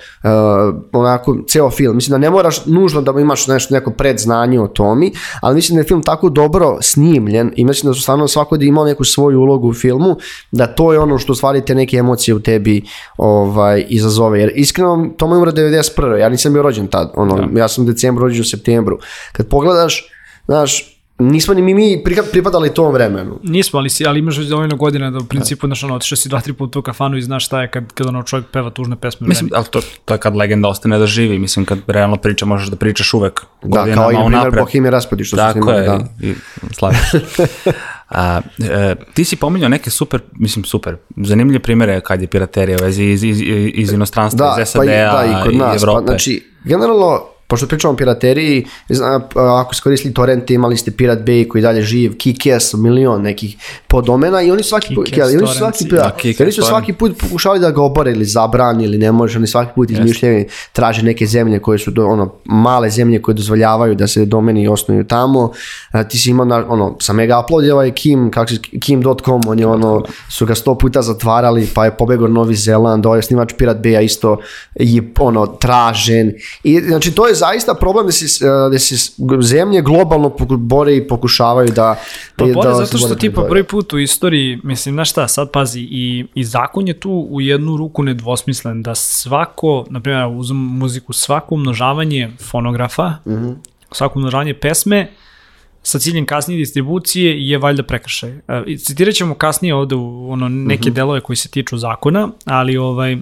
[0.91, 1.95] onako, ceo film.
[1.95, 5.81] Mislim da ne moraš nužno da imaš nešto, neko predznanje o tomi, ali mislim da
[5.81, 9.39] je film tako dobro snimljen i mislim da su stvarno svako da imao neku svoju
[9.39, 10.15] ulogu u filmu,
[10.51, 12.83] da to je ono što stvari te neke emocije u tebi
[13.17, 14.39] ovaj, izazove.
[14.39, 16.15] Jer iskreno, Toma je umro 91.
[16.15, 17.11] Ja nisam bio rođen tad.
[17.15, 17.47] Ono, ja.
[17.51, 17.59] Da.
[17.59, 18.99] ja sam u decembru rođen u septembru.
[19.31, 20.09] Kad pogledaš,
[20.45, 23.39] znaš, nismo ni mi, mi pripadali tom vremenu.
[23.43, 26.29] Nismo, ali, si, ali imaš već dovoljno godina da u principu, znaš, ono, otišao si
[26.29, 28.95] dva, tri puta u kafanu i znaš šta je kad, kad ono čovjek peva tužne
[28.95, 29.27] pesme.
[29.27, 32.67] Mislim, ali to, to je kad legenda ostane da živi, mislim, kad realno priča, možeš
[32.67, 36.05] da pričaš uvek Da, kao i na primjer Bohemia Raspadi, što Tako su snimali, da.
[36.21, 36.33] I, i
[38.09, 42.83] A, e, ti si pominjao neke super, mislim super, zanimljive primere kad je piraterija u
[42.83, 43.41] vezi iz, iz,
[43.73, 46.05] iz inostranstva, da, iz SAD-a pa i, da, i, kod nas, i pa Evrope.
[46.05, 48.65] Pa, znači, generalno, pošto pričamo o pirateriji,
[49.35, 53.55] ako ste koristili torrente, imali ste Pirate Bay koji dalje živ, Kick-Ass, milion nekih
[53.87, 57.71] podomena i oni svaki put, ja, oni svaki, da, oni su svaki put pokušali da
[57.71, 61.79] ga obore ili zabrani ili ne može, oni svaki put izmišljaju, traže neke zemlje koje
[61.79, 65.51] su do, ono, male zemlje koje dozvoljavaju da se domeni osnuju tamo.
[65.91, 69.41] A, ti si imao, na, ono, sa mega upload je ovaj Kim, kako se, Kim.com,
[69.47, 73.53] on je ono, su ga sto puta zatvarali, pa je pobegao Novi Zeland, ovaj snimač
[73.57, 74.37] Pirate Bay isto
[74.75, 76.33] je ono, tražen.
[76.63, 81.69] I, znači, to je zaista problem da se, da se zemlje globalno bore i pokušavaju
[81.71, 81.95] da...
[82.35, 85.51] Pa bore da zato što ti po prvi put u istoriji, mislim, znaš šta, sad
[85.51, 90.57] pazi, i, i zakon je tu u jednu ruku nedvosmislen, da svako, na primjer, uzem
[90.57, 93.55] muziku, svako umnožavanje fonografa, mm -hmm.
[93.91, 95.11] svako umnožavanje pesme,
[95.83, 98.29] sa ciljem kasnije distribucije je valjda prekršaj.
[98.29, 100.95] E, citirat ćemo kasnije ovde u ono, neke mm -hmm.
[100.95, 103.17] delove koji se tiču zakona, ali ovaj,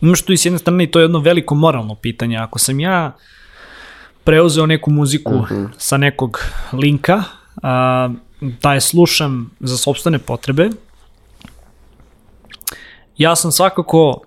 [0.00, 2.36] imaš tu i s jedne strane i to je jedno veliko moralno pitanje.
[2.36, 3.16] Ako sam ja
[4.24, 5.54] preuzeo neku muziku uh mhm.
[5.54, 5.68] -huh.
[5.78, 6.38] sa nekog
[6.72, 7.22] linka,
[7.62, 10.70] a, da je slušam za sobstvene potrebe,
[13.16, 14.20] ja sam svakako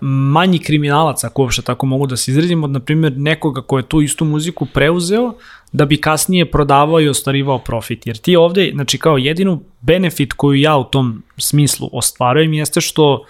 [0.00, 3.88] manji kriminalac, ako uopšte tako mogu da se izredim, od, na primjer, nekoga ko je
[3.88, 5.34] tu istu muziku preuzeo,
[5.72, 8.06] da bi kasnije prodavao i ostvarivao profit.
[8.06, 13.24] Jer ti ovde, znači kao jedinu benefit koju ja u tom smislu ostvarujem jeste što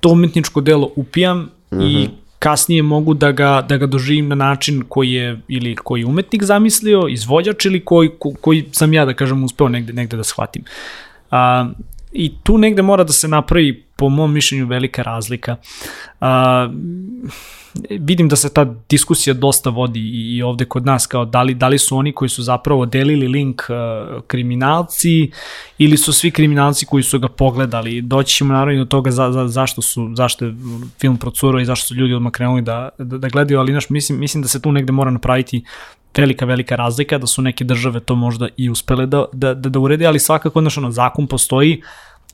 [0.00, 1.82] to umetničko delo upijam mm -hmm.
[1.82, 2.14] i mhm.
[2.38, 7.08] kasnije mogu da ga, da ga doživim na način koji je ili koji umetnik zamislio,
[7.08, 10.64] izvođač ili koji, ko, koji sam ja da kažem uspeo negde, negde da shvatim.
[11.30, 11.70] A,
[12.12, 15.56] I tu negde mora da se napravi po mom mišljenju velika razlika.
[16.20, 16.68] A,
[17.90, 21.54] vidim da se ta diskusija dosta vodi i, i ovde kod nas kao da li,
[21.54, 25.30] da li su oni koji su zapravo delili link uh, kriminalci
[25.78, 28.02] ili su svi kriminalci koji su ga pogledali.
[28.02, 30.54] Doći ćemo naravno do toga za, za, zašto su zašto je
[31.00, 34.18] film procurao i zašto su ljudi odmah krenuli da, da, da gledaju, ali naš, mislim,
[34.18, 35.64] mislim da se tu negde mora napraviti
[36.16, 39.78] velika, velika razlika, da su neke države to možda i uspele da, da, da, da
[39.78, 41.82] urede, ali svakako, znaš, ono, zakon postoji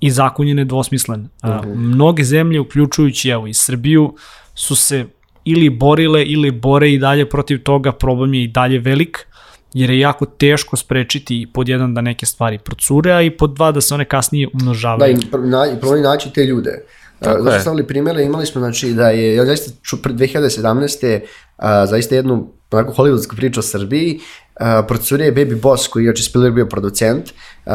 [0.05, 1.21] i zakon je nedvosmislen.
[1.21, 1.73] Uh -huh.
[1.73, 4.15] A, mnoge zemlje, uključujući evo i Srbiju,
[4.55, 5.07] su se
[5.45, 9.27] ili borile ili bore i dalje protiv toga, problem je i dalje velik,
[9.75, 13.73] jer je jako teško sprečiti pod jedan da neke stvari procure, a i pod dva
[13.73, 15.17] da se one kasnije umnožavaju.
[15.17, 16.85] Da, i, na, problem naći te ljude.
[17.21, 21.21] Tako Zašto stavili primjere, imali smo znači da je, ja zaista ču, pred 2017.
[21.57, 24.21] A, zaista jednu onako hollywoodsku priču o Srbiji,
[24.61, 27.25] uh, procurio je Baby Boss koji je oči Spielberg bio producent.
[27.67, 27.73] Uh,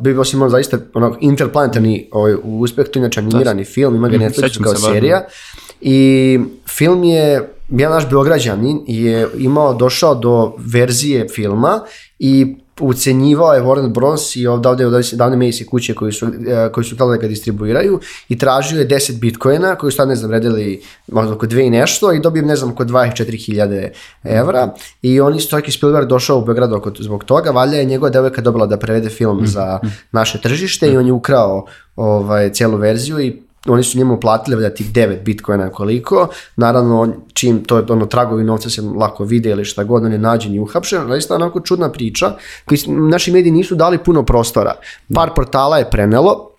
[0.00, 4.16] Baby Boss imao zaista onako interplanetarni ovaj, uspeh, to je inače animirani film, ima ga
[4.16, 5.24] mhm, Netflix kao serija.
[5.80, 11.80] I film je, jedan naš Beograđanin je imao, došao do verzije filma
[12.18, 14.36] i ucenjivao je Warner Bros.
[14.36, 18.00] i ovdje od davne Macy kuće koji su, e, koji su htjeli da ga distribuiraju
[18.28, 21.70] i tražio je 10 bitcoina koji su tad ne znam redili možda oko dve i
[21.70, 23.88] nešto i dobio ne znam oko 24.000
[24.24, 27.84] evra i oni su čak i Spielberg došao u Beograd oko, zbog toga, valja je
[27.84, 29.46] njegova devojka dobila da prevede film mm.
[29.46, 29.78] za
[30.12, 34.74] naše tržište i on je ukrao ovaj, cijelu verziju i oni su njemu platili da
[34.74, 39.64] tih 9 bitcoina koliko, naravno čim to je ono tragovi novca se lako vide ili
[39.64, 43.74] šta god, on je nađen i uhapšen, zaista onako čudna priča, koji naši mediji nisu
[43.74, 44.74] dali puno prostora.
[45.14, 46.50] Par portala je prenelo,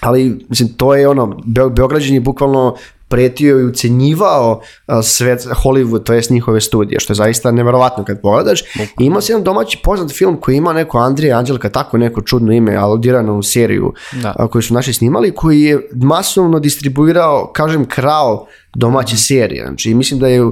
[0.00, 2.76] ali mislim to je ono Beograđan je bukvalno
[3.14, 4.60] pretio i ucenjivao
[5.02, 8.60] svet Hollywood, to jest njihove studije, što je zaista neverovatno kad pogledaš.
[9.00, 12.52] I ima se jedan domaći poznat film koji ima neko Andrija Anđelka, tako neko čudno
[12.52, 14.48] ime, aludirano u seriju da.
[14.50, 19.18] koju su naši snimali, koji je masovno distribuirao, kažem, krao domaće mm.
[19.18, 19.64] serije.
[19.66, 20.42] Znači, mislim da je,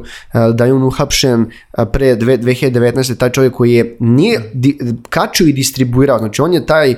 [0.55, 1.51] da je on uhapšen
[1.93, 3.17] pre 2019.
[3.17, 4.53] taj čovjek koji je nije
[5.09, 6.95] kačio i distribuirao, znači on je taj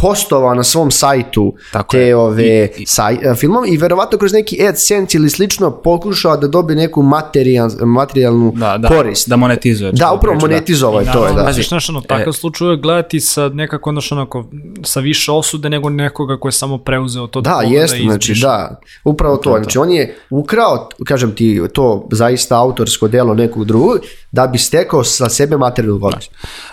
[0.00, 2.16] hostovao na svom sajtu Tako te je.
[2.16, 6.48] ove I, i, saj, e, filmove i verovatno kroz neki AdSense ili slično pokušao da
[6.48, 9.28] dobije neku materijal, materijalnu da, da, korist.
[9.28, 9.92] Da monetizuje.
[9.92, 11.32] Da, upravo monetizovao je da, to.
[11.34, 11.44] Da.
[11.44, 14.44] Pazi, znaš, ono, takav e, slučaj gledati sa nekako, znaš, onako,
[14.84, 18.34] sa više osude nego nekoga ko je samo preuzeo to da, da jeste, da znači,
[18.34, 19.56] da, upravo to.
[19.56, 23.98] Znači, on je ukrao, kažem ti, to zaista autorsko delo nekog drugog,
[24.32, 26.30] da bi stekao sa sebe materijalnu korist.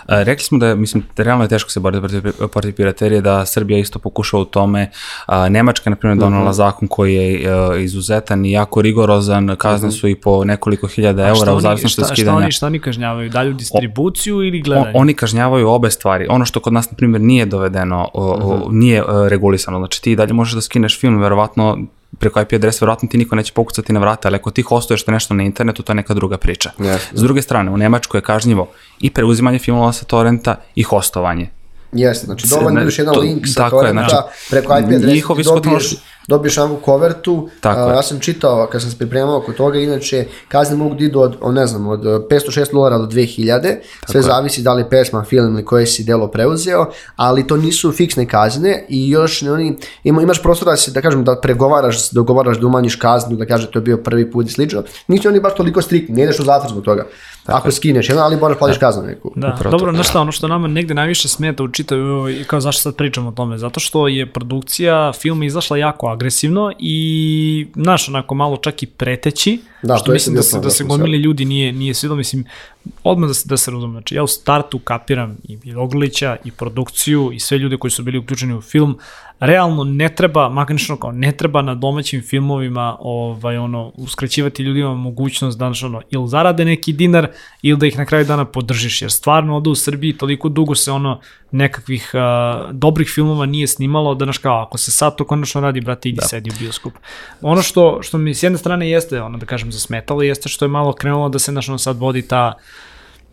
[0.08, 0.22] Da.
[0.22, 2.20] Rekli smo da, mislim, da realno je teško se boriti
[2.52, 4.90] protiv piraterije, da Srbija isto pokušava u tome.
[5.26, 6.52] A, Nemačka, na primjer, donala uh mhm.
[6.52, 6.56] -huh.
[6.56, 10.00] zakon koji je a, e, izuzetan i jako rigorozan, kazne -huh.
[10.00, 12.36] su i po nekoliko hiljada eura u zavisnosti od skidanja.
[12.36, 13.30] Šta oni, šta oni kažnjavaju?
[13.30, 14.92] Dalju distribuciju o, ili gledanje?
[14.94, 16.26] On, oni kažnjavaju obe stvari.
[16.30, 18.68] Ono što kod nas, na primjer, nije dovedeno, o, uh -huh.
[18.72, 19.78] nije uh, regulisano.
[19.78, 21.78] Znači ti dalje možeš da skineš film, verovatno
[22.18, 25.12] preko IP adresa verovatno ti niko neće pokucati na vrata, ali ako ti hostuješ to
[25.12, 26.70] nešto na internetu, to je neka druga priča.
[26.78, 26.98] Yes.
[27.12, 28.68] S druge strane, u Nemačkoj je kažnjivo
[29.00, 31.50] i preuzimanje filmova sa torrenta i hostovanje.
[31.92, 35.94] Jeste, znači dovoljno još jedan link sa torrenta znači, preko IP adresa dobiješ,
[36.28, 37.48] dobiješ samo kovertu.
[37.60, 41.04] Tako a, ja sam čitao kad sam se pripremao oko toga, inače kazne mogu da
[41.04, 43.62] idu od, od ne znam, od 506 dolara do 2000,
[44.00, 44.22] Tako sve je.
[44.22, 46.86] zavisi da li pesma, film ili koje si delo preuzeo,
[47.16, 51.00] ali to nisu fiksne kazne i još ne, oni, ima, imaš prostora da se, da
[51.00, 54.46] kažem, da pregovaraš, da dogovaraš da umanjiš kaznu, da kaže to je bio prvi put
[54.46, 54.82] i slično.
[55.08, 57.06] Nisu oni baš toliko striktni, ne ideš u zatvor zbog toga.
[57.46, 58.86] Tako Ako skineš jedan, ali moraš platiš da.
[58.86, 59.32] kaznu neku.
[59.36, 62.60] Da, Upravo dobro, znaš šta, ono što nama negde najviše smeta u čitavu, i kao
[62.60, 68.08] zašto sad pričamo o tome, zato što je produkcija filma izašla jako agresivno i, znaš,
[68.08, 71.72] onako malo čak i preteći, da, što mislim da se, da se gomili ljudi nije,
[71.72, 72.44] nije svidlo, mislim,
[73.04, 77.30] odmah da se, da se razumem, znači ja u startu kapiram i Roglića i produkciju
[77.32, 78.98] i sve ljude koji su bili uključeni u film,
[79.40, 85.58] realno ne treba, makanično kao ne treba na domaćim filmovima ovaj, ono, uskraćivati ljudima mogućnost
[85.58, 87.28] da ono, ili zarade neki dinar
[87.62, 90.92] ili da ih na kraju dana podržiš, jer stvarno ovde u Srbiji toliko dugo se
[90.92, 91.20] ono
[91.50, 95.80] nekakvih uh, dobrih filmova nije snimalo da naš kao ako se sad to konačno radi
[95.80, 96.26] brate idi da.
[96.26, 96.92] sedi u bioskop.
[97.40, 100.68] Ono što što mi s jedne strane jeste ono da kažem zasmetalo jeste što je
[100.68, 102.54] malo krenulo da se naš ono sad vodi ta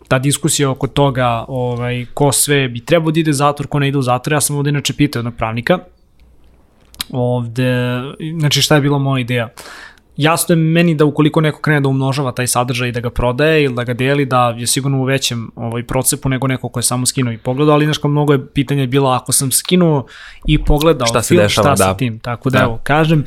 [0.08, 3.88] ta diskusija oko toga ovaj, ko sve bi trebao da ide u zatvor, ko ne
[3.88, 4.32] ide u zatvor.
[4.32, 5.78] Ja sam ovde inače pitao jednog pravnika
[7.12, 8.00] ovde,
[8.40, 9.48] znači šta je bila moja ideja?
[10.16, 13.64] jasno je meni da ukoliko neko krene da umnožava taj sadržaj i da ga prodaje
[13.64, 16.82] ili da ga deli, da je sigurno u većem ovaj, procepu nego neko ko je
[16.82, 20.06] samo skinuo i pogledao, ali znaš kao mnogo je pitanje bilo ako sam skinuo
[20.46, 21.90] i pogledao šta se film, dešava, šta da.
[21.90, 22.18] sa tim.
[22.18, 22.64] Tako da, da.
[22.64, 23.24] evo, kažem,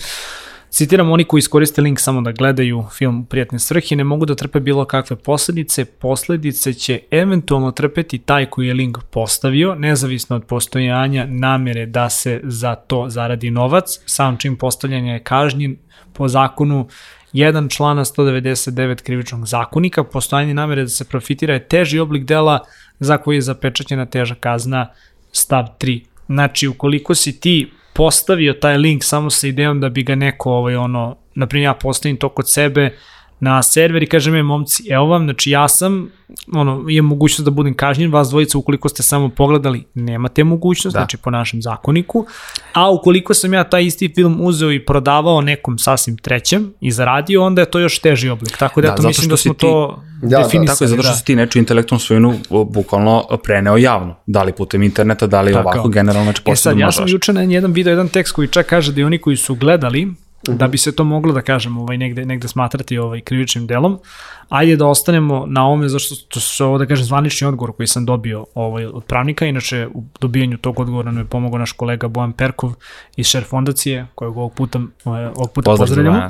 [0.70, 4.60] Citiram, oni koji iskoriste link samo da gledaju film prijatne svrhe ne mogu da trpe
[4.60, 5.86] bilo kakve posledice.
[5.86, 12.42] Posledice će eventualno trpeti taj koji je link postavio, nezavisno od postojanja namere da se
[12.44, 14.00] za to zaradi novac.
[14.06, 15.78] Sam čim postavljanja je kažnjen
[16.14, 16.88] po zakonu
[17.34, 22.60] jedan člana 199 krivičnog zakonika, postojanje namere da se profitira je teži oblik dela
[23.00, 24.88] za koji je zapečaćena teža kazna
[25.32, 26.04] stav 3.
[26.28, 30.76] Znači, ukoliko si ti postavio taj link samo sa idejom da bi ga neko, ovaj,
[30.76, 32.98] ono, naprimjer ja postavim to kod sebe,
[33.40, 36.10] na server i kažem je momci, evo vam, znači ja sam,
[36.54, 41.00] ono, imam mogućnost da budem kažnjen, vas dvojica ukoliko ste samo pogledali, nemate mogućnost, da.
[41.00, 42.26] znači po našem zakoniku,
[42.74, 47.44] a ukoliko sam ja taj isti film uzeo i prodavao nekom sasvim trećem i zaradio,
[47.44, 49.60] onda je to još teži oblik, tako da, da ja to mislim da smo ti...
[49.60, 50.66] to da, definisali.
[50.66, 51.16] Da, tako je, zato što da.
[51.18, 55.70] si ti neču intelektualnu svojinu bukvalno preneo javno, da li putem interneta, da li tako.
[55.70, 58.66] ovako generalno, znači E sad, ja sam juče na jedan video, jedan tekst koji čak
[58.66, 60.08] kaže da i oni koji su gledali,
[60.44, 60.58] -hmm.
[60.58, 64.00] da bi se to moglo da kažem ovaj negde negde smatrati ovaj krivičnim delom.
[64.50, 68.06] Ajde da ostanemo na ovome zašto to su ovo da kažem zvanični odgovor koji sam
[68.06, 72.34] dobio ovaj od pravnika, inače u dobijanju tog odgovora nam je pomogao naš kolega Bojan
[72.34, 72.74] Perkov
[73.18, 76.28] iz Share fondacije, kojeg ovog puta ovaj, ovog puta pozdravljamo.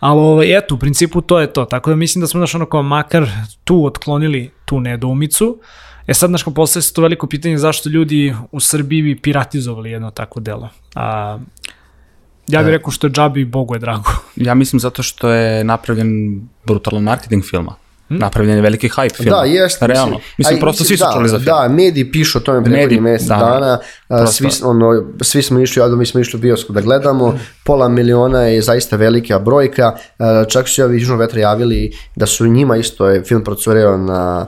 [0.00, 1.64] Ali ovaj, eto, u principu to je to.
[1.64, 3.28] Tako da mislim da smo naš ono kao makar
[3.64, 5.58] tu otklonili tu nedoumicu.
[6.06, 10.10] E sad, znaš, postoje se to veliko pitanje zašto ljudi u Srbiji bi piratizovali jedno
[10.10, 10.68] takvo delo.
[10.94, 11.38] A,
[12.48, 12.70] Ja bih e.
[12.70, 14.10] rekao što je džabi i Bogu je drago.
[14.36, 17.74] Ja mislim zato što je napravljen brutalan marketing filma.
[18.08, 18.18] Hmm?
[18.18, 19.30] Napravljen je veliki hype film.
[19.30, 19.86] Da, jeste.
[19.86, 20.14] Realno.
[20.14, 21.46] Mislim, mislim prosto mislim, svi su da, čuli za film.
[21.46, 23.78] Da, mediji pišu o tome preko mesec da, dana.
[24.08, 24.32] Prosto.
[24.32, 27.38] Svi, ono, svi smo išli, ja mi smo išli u bioskop da gledamo.
[27.64, 29.96] Pola miliona je zaista velika brojka.
[30.48, 34.46] Čak su ovi Južnog vetra javili da su njima isto je film procureo na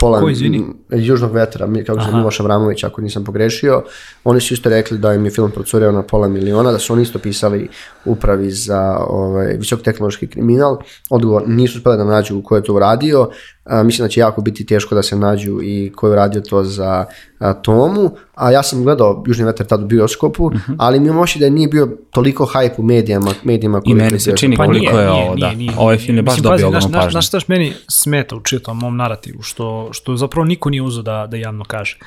[0.00, 0.64] pola Ko, izvini?
[0.90, 3.82] Južnog vetra, kako se Miloš Avramović, ako nisam pogrešio,
[4.24, 7.02] oni su isto rekli da im je film procureo na pola miliona, da su oni
[7.02, 7.68] isto pisali
[8.04, 10.78] upravi za ovaj, visokotehnološki kriminal.
[11.10, 13.30] Odgovor, nisu uspeli da nađu ko je to uradio.
[13.64, 16.64] A, mislim da će jako biti teško da se nađu i ko je uradio to
[16.64, 17.04] za
[17.38, 18.10] a, Tomu.
[18.34, 20.72] A ja sam gledao Južni vetar tad u bioskopu, uh mhm.
[20.72, 20.76] -huh.
[20.78, 24.36] ali mi je moći da nije bio toliko hype u medijama, medijama I meni se
[24.36, 25.54] čini pa koliko nije, je ovo, nije, da.
[25.54, 27.10] Nije, ovaj film je baš Mislim, dobio ogromnu pažnju.
[27.10, 31.26] Znaš šta meni smeta u čitom mom narativu, što, što zapravo niko nije uzao da,
[31.30, 31.98] da javno kaže.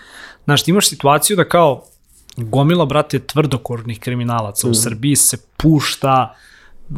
[0.43, 1.83] Znaš, ti imaš situaciju da kao
[2.37, 4.71] gomila, brate, tvrdokornih kriminalaca mm.
[4.71, 6.35] u Srbiji se pušta,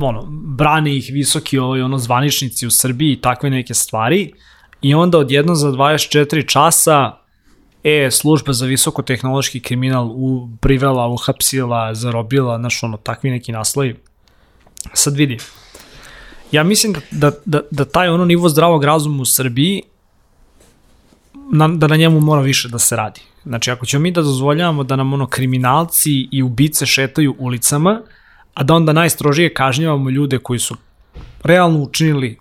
[0.02, 4.34] ono, brane ih visoki ovaj, ono, zvaničnici u Srbiji i takve neke stvari
[4.82, 7.18] i onda odjedno za 24 časa
[7.84, 13.96] e, služba za visokotehnološki kriminal u, privela, uhapsila, zarobila, znaš, ono, takvi neki naslovi.
[14.94, 15.38] Sad vidi,
[16.52, 19.82] ja mislim da, da, da, da taj ono nivo zdravog razuma u Srbiji
[21.52, 23.22] na, da na njemu mora više da se radi.
[23.46, 28.02] Znači, ako ćemo mi da dozvoljavamo da nam ono kriminalci i ubice šetaju ulicama,
[28.56, 30.76] a da onda najstrožije kažnjavamo ljude koji su
[31.44, 32.38] realno učinili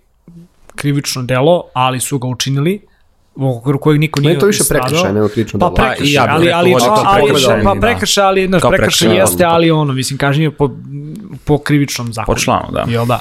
[0.75, 2.81] krivično delo, ali su ga učinili,
[3.35, 4.41] u okviru kojeg niko nije stradao.
[4.41, 5.75] to više prekršaj nego krivično pa delo.
[5.75, 9.93] Pa prekršaj, ja ali, ali, ali, ali, pa prekršaj, ali, znaš, prekršaj jeste, ali ono,
[9.93, 10.69] mislim, kažnjava po,
[11.45, 12.35] po krivičnom zakonu.
[12.35, 12.85] Po članu, da.
[12.87, 13.19] Jel da?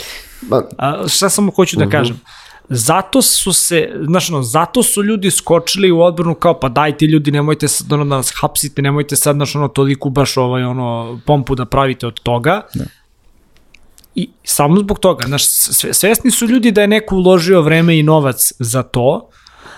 [0.79, 1.93] A, šta samo hoću da mhm.
[1.93, 2.21] kažem?
[2.69, 7.07] Zato su se, znaš, no, zato su ljudi skočili u odbranu kao, pa daj ti
[7.07, 11.21] ljudi, nemojte sad, ono, da nas hapsite, nemojte sad, znaš, ono, toliko baš, ovaj, ono,
[11.27, 12.61] pompu da pravite od toga.
[12.75, 12.85] Ne.
[14.15, 15.45] I samo zbog toga, znaš,
[15.93, 19.29] svesni su ljudi da je neko uložio vreme i novac za to,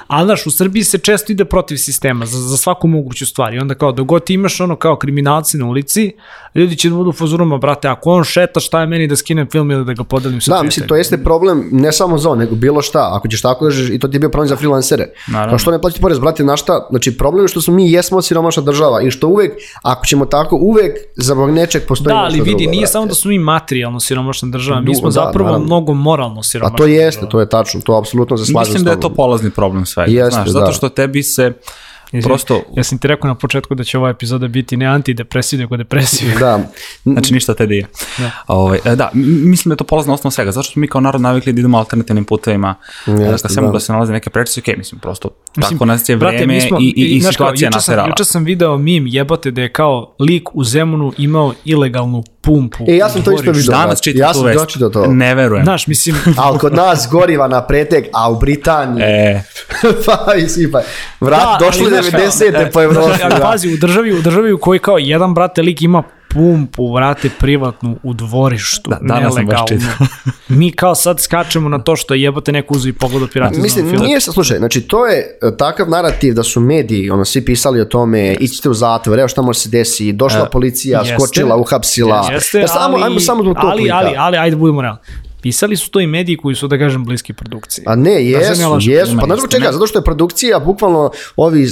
[0.06, 3.54] Ali, znaš, u Srbiji se često ide protiv sistema za, za svaku moguću stvar.
[3.54, 6.12] I onda kao, dogod ti imaš ono kao kriminalci na ulici,
[6.54, 9.70] ljudi će da budu fazuruma, brate, ako on šeta, šta je meni da skinem film
[9.70, 12.54] ili da ga podelim sa Da, mislim, to jeste problem ne samo za on, nego
[12.54, 13.10] bilo šta.
[13.12, 15.06] Ako ćeš tako da i to ti je bio problem za freelancere.
[15.28, 15.50] Naravno.
[15.50, 16.86] Kao što ne plaćati porez, brate, na šta?
[16.90, 20.56] Znači, problem je što smo mi jesmo siromašna država i što uvek, ako ćemo tako,
[20.56, 22.92] uvek za nečeg postoji Da, ali vidi, drugo, nije brate.
[22.92, 25.66] samo da smo mi materijalno siromašna država, mi smo da, zapravo naravno.
[25.66, 27.30] mnogo moralno siromašna A to jeste, država.
[27.30, 30.12] to je tačno, to apsolutno se slažem Mislim da je to polazni problem svega.
[30.12, 30.72] Jeste, znaš, zato da.
[30.72, 31.52] što tebi se
[32.12, 32.62] Izvim, prosto...
[32.76, 36.28] Ja sam ti rekao na početku da će ova epizoda biti ne antidepresiv, nego depresiv.
[36.40, 36.60] Da.
[37.12, 37.86] znači ništa te dije.
[38.18, 38.30] Da.
[38.46, 41.20] Ove, ovaj, da, mislim da je to polazna osnova svega, zato što mi kao narod
[41.20, 42.74] navikli da idemo alternativnim putevima,
[43.06, 43.70] Jeste, da, da.
[43.70, 46.78] da se nalaze neke prečice, ok, mislim, prosto mislim, tako nas je vreme brate, smo,
[46.80, 48.08] i, i, i, situacija naterala.
[48.08, 52.84] Juče sam video mim jebote da je kao lik u Zemunu imao ilegalnu pumpu.
[52.88, 53.70] E, ja sam to isto vidio.
[53.70, 54.78] Danas čitam ja tu vest.
[54.78, 55.06] do to.
[55.06, 55.64] Ne verujem.
[55.64, 56.16] Znaš, mislim...
[56.42, 59.04] Ali kod nas goriva na pretek, a u Britaniji...
[59.04, 59.42] E.
[60.06, 60.80] pa, mislim, pa,
[61.20, 62.38] vrat, da, došli 90.
[62.38, 63.22] te po Evropi.
[63.22, 66.02] Ali, pazi, u državi, u državi u kojoj kao jedan brate lik ima
[66.36, 69.92] pumpu, vrate, privatnu u dvorištu, Da, danas sam baš nelegalno.
[70.48, 73.90] Mi kao sad skačemo na to što je jebote neko uzu i pogleda piratizovan Mislim,
[73.90, 74.02] film.
[74.02, 77.80] nije se, slušaj, znači to je e, takav narativ da su mediji, ono, svi pisali
[77.80, 81.14] o tome, ićete u zatvor, evo šta može se desi, došla policija, Jeste.
[81.14, 82.28] skočila, uhapsila.
[82.32, 85.00] Jeste, Ja, samo, ali, ajmo samo tog ali, ali, ali, ajde budemo realni.
[85.46, 87.84] Pisali su to i mediji koji su, da kažem, bliski produkciji.
[87.86, 88.96] A ne, Da se ne jesu, lažemo.
[88.96, 89.12] jesu.
[89.12, 89.72] Ima Pa znaš zbog čega?
[89.72, 91.70] Zato što je produkcija, bukvalno ovi uh,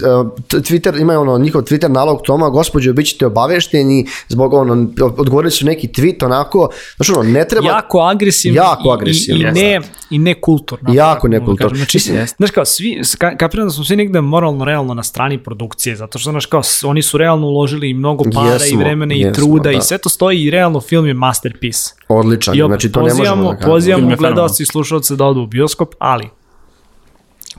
[0.50, 5.66] Twitter, imaju ono, njihov Twitter nalog toma, gospođo, bit ćete obavešteni zbog ono, odgovorili su
[5.66, 7.68] neki tweet onako, znaš ono, ne treba...
[7.68, 10.94] jako agresivno Jako i- agresivno, i, i, ne, i ne kulturno.
[10.94, 11.70] Jako Tako mogu da nekulturno.
[11.70, 11.76] kažem.
[11.78, 15.38] Znači, Mislim, znaš kao, svi, ka, kapiram da smo svi negde moralno, realno na strani
[15.38, 19.14] produkcije, zato što, znaš kao, oni su realno uložili i mnogo para i Jesmo, vremena
[19.14, 19.80] i jesmo, truda i da.
[19.80, 21.94] sve to stoji i realno film je masterpiece.
[22.08, 23.58] Odličan, I opet, znači to ne možemo da.
[23.64, 26.28] Pozivamo Film je gledalci i slušalce da odu u bioskop, ali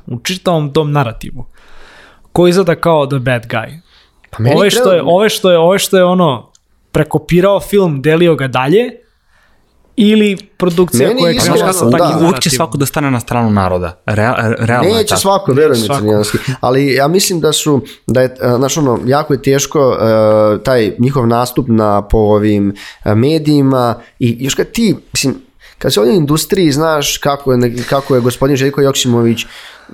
[0.07, 1.45] u čitavom tom narativu,
[2.31, 3.79] koji izgleda kao the bad guy,
[4.29, 6.51] Pa meni ove što, treba- je, ove, što je, ove što je ono
[6.91, 8.89] prekopirao film, delio ga dalje,
[9.95, 11.97] ili produkcija Meni koja je krenula sa da.
[11.97, 14.01] takvim Uvijek će svako da stane na stranu naroda.
[14.05, 15.21] Real, realno je Neće tako.
[15.21, 16.37] svako, verujem crnjanski.
[16.61, 19.97] Ali ja mislim da su, da je, e, znaš ono, jako je teško
[20.59, 25.35] e, taj njihov nastup na po ovim e, medijima i još kad ti, mislim,
[25.85, 29.45] kad se ovdje u industriji znaš kako je, kako je gospodin Željko Joksimović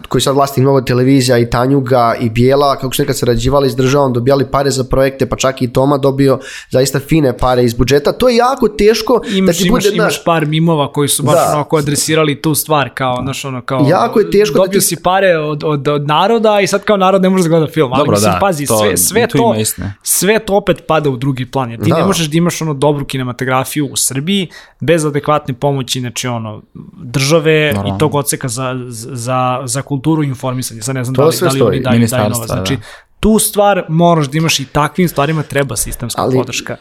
[0.08, 4.14] koji sad vlasti mnogo televizija i Tanjuga i Bijela, kako su nekad sarađivali s državom,
[4.14, 8.12] dobijali pare za projekte, pa čak i Toma dobio zaista fine pare iz budžeta.
[8.12, 11.24] To je jako teško Imaš, da ti imaš, bude, imaš znaš, par mimova koji su
[11.24, 11.52] baš Da.
[11.52, 14.96] onako adresirali tu stvar kao, znaš, ono, kao Jako je teško da dobio ti- si
[14.96, 18.00] pare od, od, od naroda i sad kao narod ne može da gleda film, ali
[18.00, 19.56] Dobro, mislim, da, pazi, to- sve, sve, to,
[20.04, 21.98] sve to opet pada u drugi plan, jer ti Da.
[21.98, 24.48] ne možeš da imaš ono dobru kinematografiju u Srbiji
[24.80, 26.62] bez adekvatne pomoći, znači ono,
[26.96, 27.96] države Naravno.
[27.96, 31.36] i tog odseka za, za, za kulturu i informisanje, sad ne znam To da li,
[31.42, 32.82] da li oni daju, daju novac, znači, da.
[33.20, 36.78] tu stvar moraš da imaš i takvim stvarima treba sistemska Ali- podrška.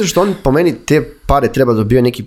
[0.00, 2.24] Je što on po meni te pare treba da dobio neki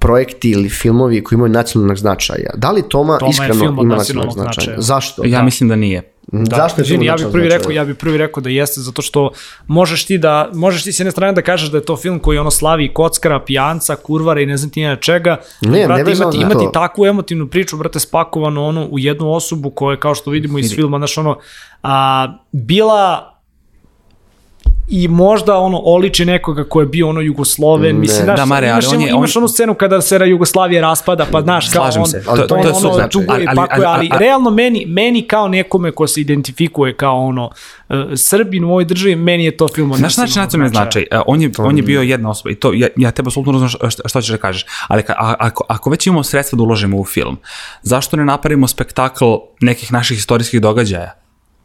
[0.00, 2.50] projekti ili filmovi koji imaju nacionalnog značaja.
[2.56, 4.52] Da li Toma, Toma je iskreno ima nacionalnog nacionalnog značaja?
[4.64, 4.80] značaja.
[4.80, 5.24] Zašto?
[5.24, 5.42] Ja Da.
[5.42, 6.12] mislim da nije.
[6.32, 7.58] Zašto je Izvini, film ja bih prvi značaja?
[7.58, 9.30] rekao, ja bih prvi rekao da jeste zato što
[9.66, 12.38] možeš ti da možeš ti s jedne strane da kažeš da je to film koji
[12.38, 15.36] ono slavi kockara, pijanca, kurvara i ne znam ti ja čega.
[15.60, 16.70] Ne, brate, nevezano imati, imati to.
[16.70, 20.74] takvu emotivnu priču, brate, spakovano ono u jednu osobu koja je kao što vidimo iz
[20.74, 21.38] filma, znaš ono,
[21.82, 23.34] a, bila
[24.90, 28.00] i možda ono oliči nekoga ko je bio ono Jugosloven, Ne.
[28.00, 30.82] mislim, znaš, Da, Mare, ali imaš, on je- imaš on- onu scenu kada se Jugoslavija
[30.82, 32.22] raspada, pa znaš, kao Slažem on, se.
[32.26, 35.48] Ali To, to, to ono duguje, Ali, ali, pakuje, ali, ali- realno meni, meni kao
[35.48, 37.44] nekome ko se identifikuje kao ono
[37.88, 41.02] uh, Srbin u ovoj državi, meni je to film od Znaš znači nacionalni značaj?
[41.02, 43.68] E, On je, on je bio jedna osoba i to, ja, ja tebe apsolutno razumem
[43.68, 46.62] šta, šta, šta ćeš da kažeš, ali ka, a, ako, ako već imamo sredstva da
[46.62, 47.36] uložimo u film,
[47.82, 49.24] zašto ne napravimo spektakl
[49.60, 51.14] nekih naših istorijskih događaja?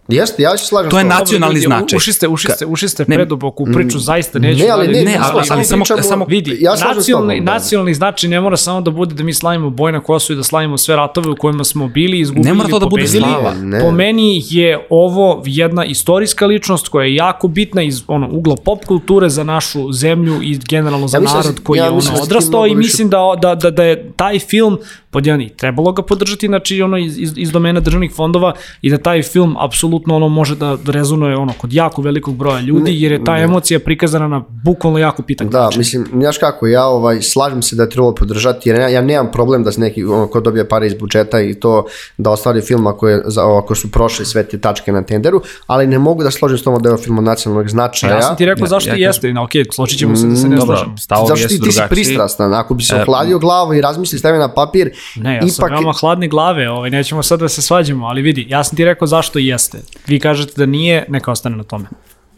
[0.07, 1.97] Jeste, ja se slažem To je nacionalni značaj.
[1.97, 4.59] Ušli ste, ušli ste, ušli ste preduboko u priču, zaista neću.
[4.59, 7.53] Ne, ali ne, Ne, ne, ali- ali samo- pričamo- samo- Vidi, ja nacionalni, da.
[7.53, 10.43] nacionalni značaj ne mora samo da bude da mi slavimo boj na Kosovu i da
[10.43, 13.23] slavimo sve ratove u kojima smo bili, izgubili Ne mora to da bude pobedili.
[13.23, 13.53] slava.
[13.53, 13.79] Ne.
[13.79, 18.85] Po meni je ovo jedna istorijska ličnost koja je jako bitna iz ono, ugla pop
[18.85, 22.67] kulture za našu zemlju i generalno za Ja narod koji ja je ono da odrastao
[22.67, 24.77] i mislim da, da, da, da je taj film
[25.15, 28.89] pod jedan i trebalo ga podržati znači ono iz, iz, iz domena državnih fondova i
[28.89, 33.11] da taj film apsolutno ono može da rezonuje ono kod jako velikog broja ljudi jer
[33.11, 35.79] je ta emocija prikazana na bukvalno jako pitak Da, način.
[35.79, 39.31] mislim, znaš kako, ja ovaj, slažem se da je trebalo podržati, jer ja, ja nemam
[39.31, 41.85] problem da se neki, ono, ko dobije pare iz budžeta i to
[42.17, 45.87] da ostvari film ako, je, za, ako su prošli sve te tačke na tenderu, ali
[45.87, 48.15] ne mogu da složim s tom da je film od nacionalnog značaja.
[48.15, 50.35] Ja sam ti rekao Ja- zašto ja i jeste, no, ok, složit ćemo se da
[50.35, 50.97] se ne slažemo.
[50.97, 54.39] stavovi Zašto ti, ti si pristrastan, ako bi se E, ohladio glavu i razmisli stavio
[54.39, 58.07] na papir, Ne, ja sam ipak, veoma hladne glave, ovaj, nećemo sad da se svađamo,
[58.07, 59.81] ali vidi, ja sam ti rekao zašto jeste.
[60.07, 61.85] Vi kažete da nije, neka ostane na tome.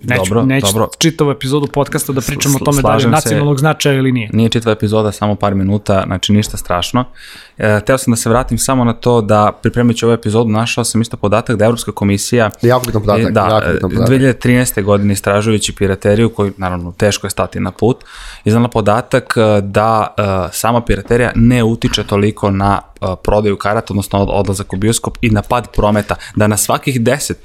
[0.02, 0.90] Neću, Dobro, neću dobro.
[0.98, 3.16] čitavu epizodu podcasta da pričamo o tome da je slažem se.
[3.16, 4.30] nacionalnog značaja ili nije.
[4.34, 7.06] Nije čitava epizoda, samo par minuta, znači ništa strašno.
[7.60, 11.02] E, teo sam da se vratim samo na to da pripremajući ovu epizodu našao sam
[11.02, 14.10] isto podatak da Evropska komisija Jako bitan podatak, e, da, jako bitan podatak.
[14.12, 14.84] 2013.
[14.84, 17.98] godine istražujući pirateriju, koji naravno teško je stati na put,
[18.46, 24.20] iznala podatak e, da e, sama piraterija ne utiče toliko na e, prodaju karata, odnosno
[24.20, 27.36] od- odlazak u bioskop i na pad prometa, da na svakih 10 e,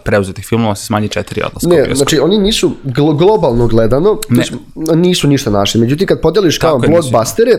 [0.00, 1.96] preuzetih filmova se smanji četiri odlaska u Ne, bioskop.
[1.96, 4.42] znači oni nisu glo- globalno gledano, Ne.
[4.76, 4.96] ne.
[4.96, 5.80] nisu ništa našli.
[5.80, 7.50] Međutim, kad podeliš kao blockbustere,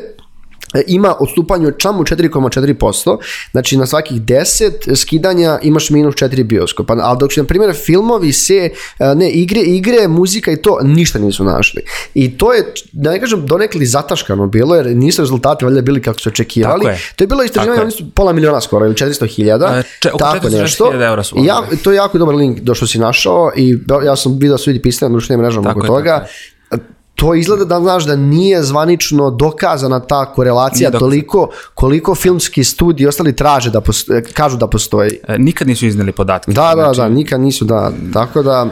[0.88, 3.18] ima odstupanje od čamu 4,4%,
[3.52, 8.34] znači na svakih 10 skidanja imaš minus 4 bioskopa, ali dok su, na primjer, filmovi,
[8.34, 8.70] se,
[9.00, 11.82] e, ne, igre, igre, muzika i to, ništa nisu našli.
[12.14, 16.20] I to je, da ne kažem, donekli zataškano bilo, jer nisu rezultati valjda bili kako
[16.20, 16.84] su očekivali.
[16.84, 17.00] Tako je.
[17.16, 17.86] To je bilo istraživanje, Tako je.
[17.86, 20.92] oni su pola miliona skoro, ili 400 hiljada, E, tako 460 nešto.
[21.24, 24.52] su ja, to je jako dobar link do što si našao i ja sam vidio
[24.52, 26.26] da su vidi pisane na društvenim mrežama Tako oko je, toga.
[27.22, 33.36] To izgleda da znaš da nije zvanično dokazana ta korelacija toliko koliko filmski studiji ostali
[33.36, 35.12] traže da postoje, kažu da postoji.
[35.28, 36.52] E, nikad nisu izneli podatke.
[36.52, 36.98] Da, da, znači...
[36.98, 37.92] da, nikad nisu, da.
[38.14, 38.68] Tako da...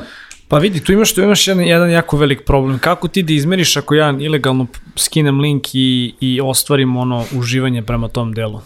[0.47, 2.79] Pa vidi, tu imaš, tu imaš jedan, jedan jako velik problem.
[2.79, 8.07] Kako ti da izmeriš ako ja ilegalno skinem link i, i ostvarim ono uživanje prema
[8.07, 8.61] tom delu?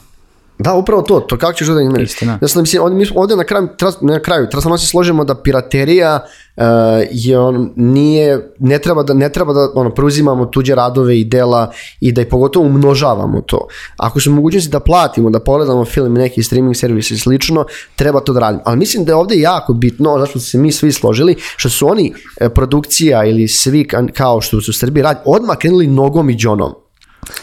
[0.64, 2.10] Da, upravo to, to kako ćeš da izmeriš.
[2.10, 2.38] Istina.
[2.42, 3.68] Ja sam, mislim, ovdje, mi, ovdje na kraju,
[4.02, 6.20] na kraju, samo se složimo da piraterija
[6.56, 6.64] uh,
[7.12, 11.72] je on, nije, ne treba da, ne treba da ono, preuzimamo tuđe radove i dela
[12.00, 13.68] i da i pogotovo umnožavamo to.
[13.98, 18.34] Ako su mogućnosti da platimo, da pogledamo film neki streaming servis i slično, treba to
[18.34, 18.64] da radimo.
[18.66, 22.14] Ali mislim da je ovdje jako bitno, zašto se mi svi složili, što su oni
[22.40, 26.83] e, produkcija ili svi kao što su u Srbiji radi, odmah krenuli nogom i džonom.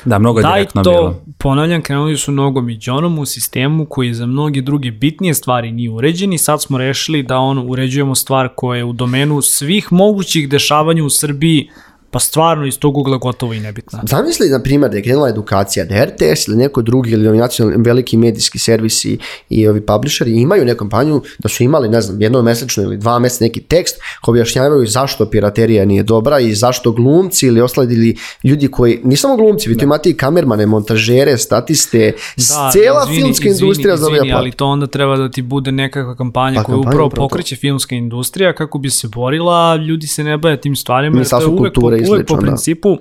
[0.04, 1.20] Da, mnogo je Daj direktno to, bilo.
[1.38, 5.90] ponavljam, krenuli su nogom i džonom u sistemu koji za mnoge druge bitnije stvari nije
[5.90, 10.48] uređen i sad smo rešili da on uređujemo stvar koja je u domenu svih mogućih
[10.48, 11.70] dešavanja u Srbiji
[12.10, 14.00] pa stvarno iz tog ugla gotovo i nebitna.
[14.02, 18.16] Zamisli, na primjer, da je krenula edukacija, da RTS ili neko drugi ili nacionalni veliki
[18.16, 22.82] medijski servisi i ovi publisheri imaju neku kampanju da su imali, ne znam, jedno mesečno
[22.82, 27.60] ili dva meseca neki tekst koji objašnjavaju zašto piraterija nije dobra i zašto glumci ili
[27.60, 32.70] ostali ili ljudi koji, ni samo glumci, vi tu imate i kamermane, montažere, statiste, da,
[32.72, 36.14] cijela izvini, filmska izvini, industrija izvini, izvini, ali to onda treba da ti bude nekakva
[36.14, 40.38] kampanja pa, koja kampanja, upravo pokreće filmska industrija kako bi se borila, ljudi se ne
[40.38, 42.98] baje tim stvarima, jer to je uvek i uvek po principu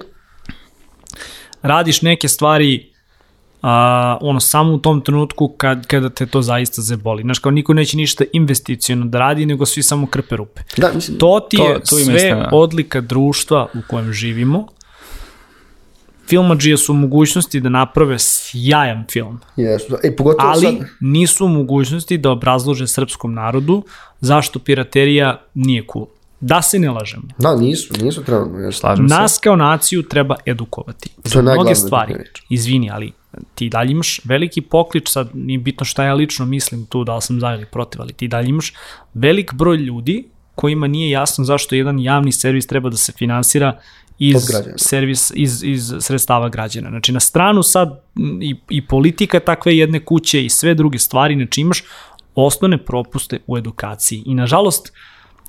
[1.61, 2.89] radiš neke stvari
[3.61, 7.23] a, ono samo u tom trenutku kad, kada te to zaista zaboli.
[7.23, 10.61] Znaš, kao niko neće ništa investicijono da radi, nego svi samo krpe rupe.
[10.77, 12.49] Da, mislim, to ti je to, sve mislim, da.
[12.51, 14.67] odlika društva u kojem živimo.
[16.27, 19.39] Filmađije su u mogućnosti da naprave sjajan film.
[19.57, 19.79] Yes.
[20.03, 20.75] E, pogotovo ali sad...
[20.99, 23.83] nisu u mogućnosti da obrazlože srpskom narodu
[24.21, 26.05] zašto piraterija nije cool.
[26.41, 27.23] Da se ne lažemo.
[27.37, 29.39] Da, nisu, nisu trebno, ja slažem Nas se.
[29.43, 31.09] kao naciju treba edukovati.
[31.23, 32.15] Za mnoge stvari.
[32.49, 33.11] Izvini, ali
[33.55, 37.21] ti dalje imaš veliki poklič, sad nije bitno šta ja lično mislim tu, da li
[37.21, 38.73] sam za ili protiv, ali ti dalje imaš
[39.13, 43.79] velik broj ljudi kojima nije jasno zašto jedan javni servis treba da se finansira
[44.19, 44.35] iz
[44.75, 46.89] servis iz iz sredstava građana.
[46.89, 48.01] Znači na stranu sad
[48.41, 51.83] i i politika takve jedne kuće i sve druge stvari, znači imaš
[52.35, 54.23] osnovne propuste u edukaciji.
[54.25, 54.93] I nažalost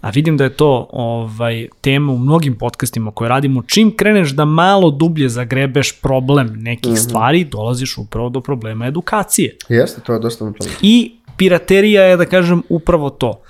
[0.01, 4.44] a vidim da je to ovaj tema u mnogim podcastima koje radimo, čim kreneš da
[4.44, 7.09] malo dublje zagrebeš problem nekih mm -hmm.
[7.09, 9.57] stvari, dolaziš upravo do problema edukacije.
[9.68, 10.76] Jeste, to je dosta problem.
[10.82, 13.40] I piraterija je, da kažem, upravo to.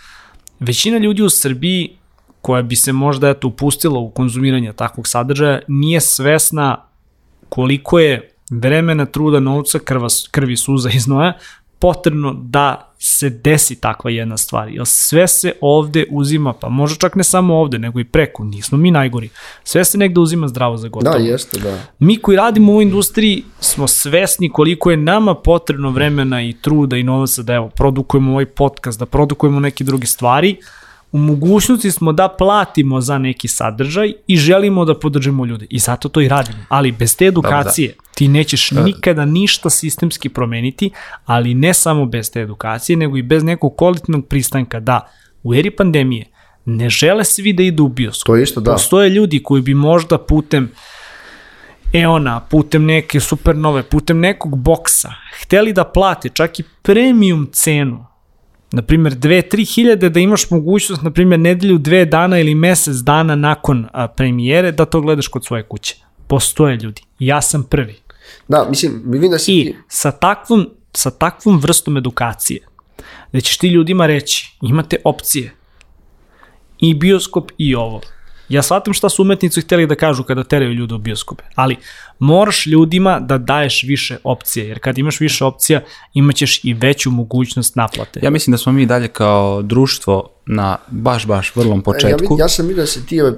[0.60, 1.90] Većina ljudi u Srbiji
[2.40, 6.84] koja bi se možda eto upustila u konzumiranje takvog sadržaja nije svesna
[7.48, 11.32] koliko je vremena, truda, novca, krva, krvi, suza i znoja
[11.78, 14.68] potrebno da se desi takva jedna stvar.
[14.68, 18.78] Jer sve se ovde uzima, pa možda čak ne samo ovde, nego i preko, nismo
[18.78, 19.28] mi najgori.
[19.64, 21.18] Sve se negde uzima zdravo za gotovo.
[21.18, 21.78] Da, jeste, da.
[21.98, 26.96] Mi koji radimo u ovoj industriji smo svesni koliko je nama potrebno vremena i truda
[26.96, 30.56] i novaca da evo, produkujemo ovaj podcast, da produkujemo neke druge stvari,
[31.12, 35.66] u mogućnosti smo da platimo za neki sadržaj i želimo da podržimo ljude.
[35.70, 36.58] I zato to i radimo.
[36.68, 38.09] Ali bez te edukacije da, da.
[38.20, 40.90] Ti nećeš nikada ništa sistemski promeniti,
[41.24, 45.08] ali ne samo bez te edukacije, nego i bez nekog kvalitetnog pristanka da
[45.42, 46.26] u eri pandemije
[46.64, 48.26] ne žele svi da idu u bioskop.
[48.26, 48.72] To isto, da.
[48.72, 50.70] Postoje ljudi koji bi možda putem
[51.92, 55.12] Eona, putem neke supernove, putem nekog boksa,
[55.42, 58.06] hteli da plate čak i premium cenu
[58.72, 63.34] na primjer, 2-3 hiljade da imaš mogućnost, na primjer, nedelju, dve dana ili mesec dana
[63.34, 65.96] nakon a, premijere da to gledaš kod svoje kuće.
[66.26, 67.02] Postoje ljudi.
[67.18, 68.09] Ja sam prvi.
[68.48, 69.52] Da, mislim, vidim da si...
[69.52, 72.66] I sa takvom, sa takvom vrstom edukacije,
[73.32, 75.54] da ćeš ti ljudima reći, imate opcije,
[76.80, 78.00] i bioskop i ovo.
[78.48, 81.76] Ja shvatam šta su umetnici hteli da kažu kada teraju ljude u bioskope, ali
[82.20, 85.80] moraš ljudima da daješ više opcije, jer kad imaš više opcija,
[86.14, 88.20] imaćeš i veću mogućnost naplate.
[88.22, 92.36] Ja mislim da smo mi dalje kao društvo na baš, baš vrlom početku.
[92.38, 93.32] Ja, ja sam vidio da se ti ovaj,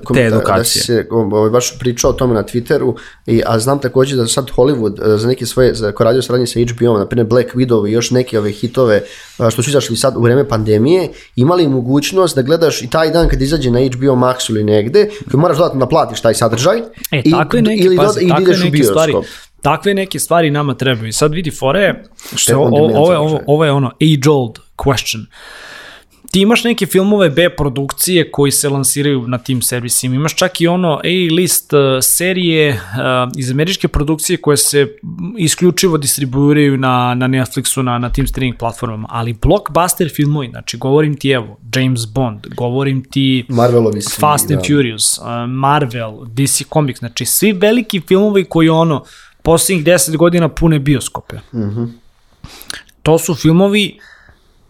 [0.46, 2.94] da si se ovaj, baš pričao o tome na Twitteru,
[3.26, 6.46] i, a znam takođe da sad Hollywood e, za neke svoje, za, ko radio saradnje
[6.46, 9.02] sa HBO, na primjer Black Widow i još neke ove hitove
[9.50, 13.42] što su izašli sad u vreme pandemije, imali mogućnost da gledaš i taj dan kad
[13.42, 16.78] izađe na HBO Max ili negde, koji moraš dodatno da platiš taj sadržaj,
[17.10, 18.92] e, i, neki, ili pazi, ili ideš u bioskop.
[18.92, 19.12] Stvari,
[19.62, 21.08] takve neke stvari nama trebaju.
[21.08, 22.02] I sad vidi fore,
[22.36, 25.24] što ovo, ovo, ovo, ovo je ono age old question.
[26.32, 30.14] Ti imaš neke filmove B produkcije koji se lansiraju na tim servisima.
[30.14, 34.96] Imaš čak i ono A-list uh, serije uh, iz američke produkcije koje se
[35.38, 39.08] isključivo distribuiraju na, na Netflixu, na, na tim streaming platformama.
[39.10, 44.66] Ali blockbuster filmovi, znači govorim ti evo, James Bond, govorim ti Marvelovi Fast and da.
[44.66, 49.04] Furious, uh, Marvel, DC Comics, znači svi veliki filmovi koji ono
[49.42, 51.36] poslednjih 10 godina pune bioskope.
[51.36, 51.88] Mm -hmm.
[53.02, 53.98] To su filmovi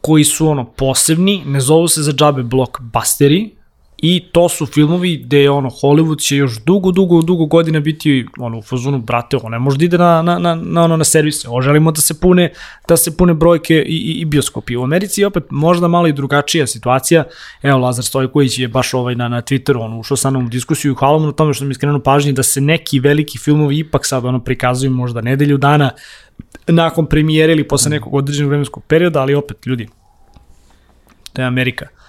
[0.03, 3.62] koji su ono posebni, ne zovu se za džabe blockbusteri
[4.03, 8.27] i to su filmovi gde je ono Hollywood će još dugo, dugo, dugo godina biti
[8.39, 11.49] ono u fazonu brate, ne može da ide na, na, na, na, ono, na servise,
[11.49, 12.53] ovo želimo da se pune,
[12.89, 14.77] da se pune brojke i, i, i bioskopi.
[14.77, 17.25] U Americi je opet možda malo i drugačija situacija.
[17.63, 20.93] Evo Lazar Stojković je baš ovaj na, na Twitteru, on ušao sa mnom u diskusiju
[20.93, 24.07] i hvala mu na tome što mi skrenu pažnje da se neki veliki filmovi ipak
[24.07, 25.91] sad ono prikazuju možda nedelju dana
[26.67, 29.89] nakon premijere ili posle nekog određenog vremenskog perioda, ali opet ljudi,
[31.33, 32.02] to je Amerika.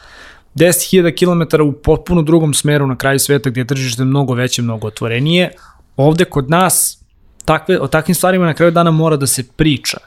[0.56, 4.88] 10.000 km u potpuno drugom smeru na kraju sveta gdje je tržište mnogo veće, mnogo
[4.88, 5.52] otvorenije.
[5.98, 7.04] Ovde kod nas
[7.46, 9.98] takve, o takvim stvarima na kraju dana mora da se priča.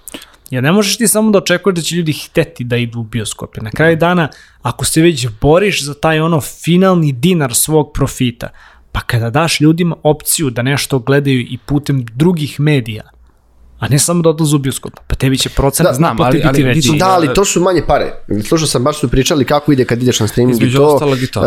[0.51, 3.61] Jer ne možeš ti samo da očekuješ da će ljudi hteti da idu u bioskope.
[3.61, 4.29] Na kraju dana,
[4.63, 8.49] ako se već boriš za taj ono finalni dinar svog profita,
[8.93, 13.03] pa kada daš ljudima opciju da nešto gledaju i putem drugih medija,
[13.79, 14.93] a ne samo da odlaze u bioskop.
[15.07, 16.91] Pa tebi će procenat Da, znam, ali- ali veći.
[16.99, 18.13] Da, ali to su manje pare.
[18.45, 20.87] Slušao sam, baš su pričali kako ide kad ideš na streaming i Između to.
[20.87, 21.41] ostalog i to.
[21.41, 21.47] Uh,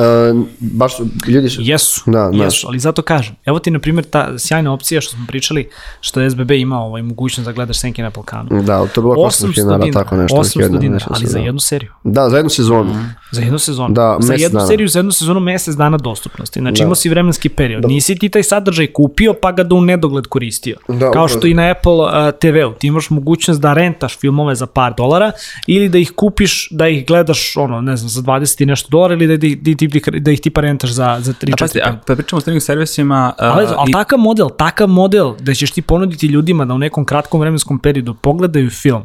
[0.60, 1.62] baš su, ljudi su...
[1.62, 2.46] Jesu, Da, znaš.
[2.46, 3.36] jesu, ali zato kažem.
[3.46, 5.70] Evo ti, na primjer, ta sjajna opcija što smo pričali,
[6.02, 8.64] što je SBB imao ovaj, mogućnost da gledaš Senke na Balkanu.
[8.64, 10.38] Da, to je bilo 800 dinara, tako nešto.
[10.38, 11.46] 800 jedno, dinara, ali za da.
[11.46, 11.92] jednu seriju.
[12.04, 12.96] Da, za jednu sezonu.
[13.32, 13.94] Za jednu sezonu.
[13.94, 14.68] Da, za jednu dana.
[14.68, 16.60] seriju, za jednu sezonu mesec dana dostupnosti.
[16.60, 16.84] Znači Da.
[16.84, 17.86] imao si vremenski period.
[17.86, 20.78] Nisi ti taj sadržaj kupio pa ga da u nedogled koristio.
[20.90, 22.74] Da, Kao što i na Apple TV-u.
[22.74, 25.32] Ti imaš mogućnost da rentaš filmove za par dolara
[25.68, 29.14] ili da ih kupiš, da ih gledaš ono, ne znam, za 20 i nešto dolara
[29.14, 31.82] ili da, da, ih- da, ih- da ih tipa rentaš za, za 3 Da, pazite,
[31.82, 33.34] a pa pričamo o streaming servisima...
[33.34, 36.80] uh, Ali, ali i- takav model, takav model da ćeš ti ponuditi ljudima da u
[36.80, 39.04] nekom kratkom vremenskom periodu pogledaju film,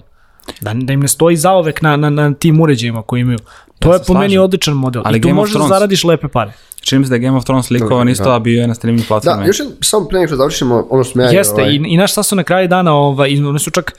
[0.60, 3.38] da, da im ne stoji zaovek na, na, na tim uređajima koji imaju.
[3.78, 4.42] To Ja je po meni slažem.
[4.42, 5.02] odličan model.
[5.04, 6.52] Ali I tu možeš da zaradiš lepe pare.
[6.84, 9.02] Čini mi se da je Game of Thrones likovan isto, a bio je na streaming
[9.02, 9.46] Da, platforme.
[9.46, 11.30] još jedan, samo pre nego što završimo, ono što ja...
[11.30, 13.92] Jeste, ovaj, i, i naš šta su na kraju dana, ovaj, i oni su čak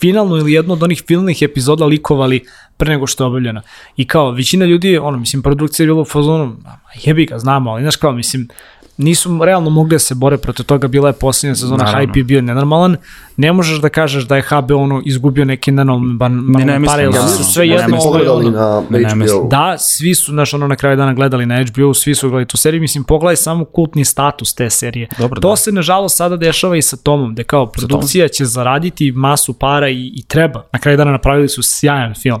[0.00, 2.44] finalno ili jedno od onih finalnih epizoda likovali
[2.76, 3.62] pre nego što je objavljena.
[3.96, 7.70] I kao, većina ljudi, ono, mislim, produkcija je bila u fazonu, "Ma, jebi ga, znamo,
[7.70, 8.48] ali znaš kao, mislim,
[8.96, 12.06] nisu realno mogli da se bore protiv toga, bila je posljednja sezona, Naravno.
[12.06, 12.96] hype je bio nenormalan,
[13.36, 17.02] ne možeš da kažeš da je HBO ono izgubio neke nenormalne ban, Ne, ne, pare,
[17.02, 19.26] jer da, su da, sve ne, jedno ovaj, ono, na Ne, ne.
[19.50, 22.56] Da, svi su, znaš, ono na kraju dana gledali na HBO, svi su gledali tu
[22.56, 25.08] seriju, mislim, pogledaj samo kultni status te serije.
[25.18, 25.56] Dobro, to da.
[25.56, 30.12] se, nažalost, sada dešava i sa Tomom, gde kao produkcija će zaraditi masu para i,
[30.14, 30.64] i treba.
[30.72, 32.40] Na kraju dana napravili su sjajan film.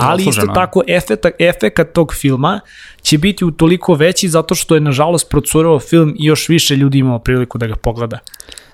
[0.00, 2.60] Ali isto tako, efekat, efekat tog filma
[3.02, 7.18] će biti utoliko veći zato što je, nažalost, procurao film i još više ljudi imao
[7.18, 8.18] priliku da ga pogleda.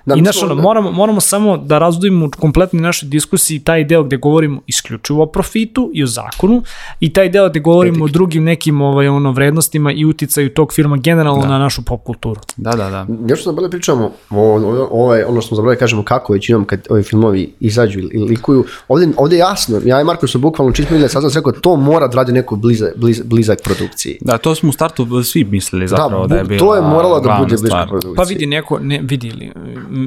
[0.07, 4.03] Da, I znaš, ono, moramo, moramo samo da razdvojimo u kompletnoj našoj diskusiji taj deo
[4.03, 6.61] gde govorimo isključivo o profitu i o zakonu
[6.99, 10.97] i taj deo gde govorimo o drugim nekim ovaj, ono, vrednostima i uticaju tog firma
[10.97, 11.47] generalno da.
[11.47, 12.41] na našu pop kulturu.
[12.57, 13.05] Da, da, da.
[13.27, 16.65] Još smo zaboravili pričamo o, o, o, ovaj, ono što smo zaboravili kažemo kako većinom
[16.65, 18.65] kad ovi filmovi izađu ili likuju.
[18.87, 22.07] Ovde, ovde je jasno, ja i Marko su bukvalno čist milje saznali rekao to mora
[22.07, 24.17] da radi neko bliza, bliz, blizak produkciji.
[24.21, 24.87] Da, to smo u startu
[25.23, 27.87] svi mislili zapravo da, bu- je bila to je moralo da bude bliska stvar.
[27.87, 28.15] produkcija.
[28.15, 29.51] Pa vidi neko, ne, vidi li,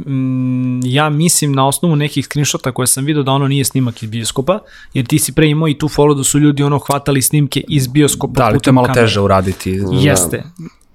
[0.06, 4.10] mm, ja mislim na osnovu nekih screenshota koje sam vidio da ono nije snimak iz
[4.10, 4.58] bioskopa,
[4.94, 7.86] jer ti si pre imao i tu follow da su ljudi ono hvatali snimke iz
[7.86, 8.32] bioskopa.
[8.34, 9.02] Da, ali to je malo kamere.
[9.02, 9.80] teže uraditi.
[9.92, 10.42] Jeste.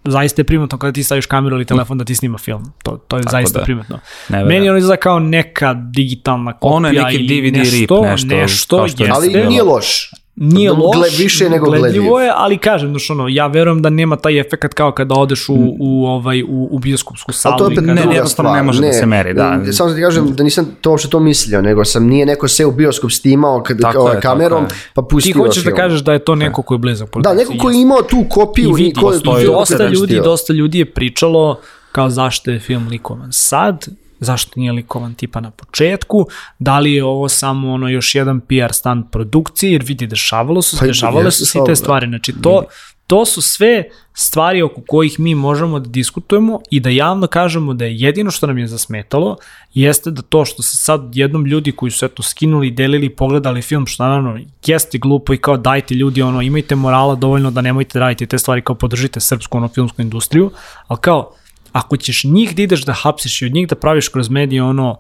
[0.05, 2.71] Zaista je primetno kada ti staviš kameru ili telefon da ti snima film.
[2.83, 3.65] To, to je Tako zaista da.
[3.65, 3.99] primetno.
[4.29, 4.45] Ne.
[4.45, 8.35] Meni ono izgleda kao neka digitalna kopija Ono je neki ili DVD rip, nešto, nešto,
[8.35, 9.15] nešto kao što je jeste.
[9.15, 10.11] Ali nije loš.
[10.37, 12.25] Nije Gle- loš, više nego gledljivo gledljiv.
[12.25, 15.55] je, ali kažem, znaš, ono, ja verujem da nema taj efekat kao kada odeš u,
[15.79, 17.53] u, ovaj, u, u bioskopsku salu.
[17.53, 18.57] Ali to je opet i kada- ne, druga jednostavno stvar.
[18.57, 19.59] ne može da se meri, da.
[19.71, 22.65] Samo da ti kažem da nisam to uopšte to mislio, nego sam nije neko se
[22.65, 25.77] u bioskop snimao kad, Tako kao je, kamerom, tako pa Ti pustio hoćeš da film.
[25.77, 27.37] kažeš da je to neko ko je blizak Da, produkciji.
[27.37, 29.11] neko ko je imao tu kopiju I vidi, ko
[29.45, 31.59] dosta ljudi, dosta ljudi je pričalo
[31.91, 33.85] kao zašto je film likovan sad,
[34.19, 36.27] zašto nije likovan tipa na početku,
[36.59, 40.77] da li je ovo samo ono još jedan PR stand produkcije, jer vidi, dešavalo su,
[40.79, 42.63] Pa, dešavale su se i te stvari, znači to,
[43.07, 47.85] to su sve stvari oko kojih mi možemo da diskutujemo i da javno kažemo da
[47.85, 49.37] je jedino što nam je zasmetalo
[49.73, 53.85] jeste da to što se sad jednom ljudi koji su eto skinuli, delili, pogledali film,
[53.85, 58.05] što naravno jeste glupo i kao dajte ljudi ono, imajte morala dovoljno da nemojte da
[58.05, 60.51] radite te stvari kao podržite srpsku ono filmsku industriju,
[60.87, 61.33] ali kao
[61.75, 64.89] ako ćeš njih da ideš da hapsiš i od njih da praviš kroz medije ono
[64.91, 64.97] uh,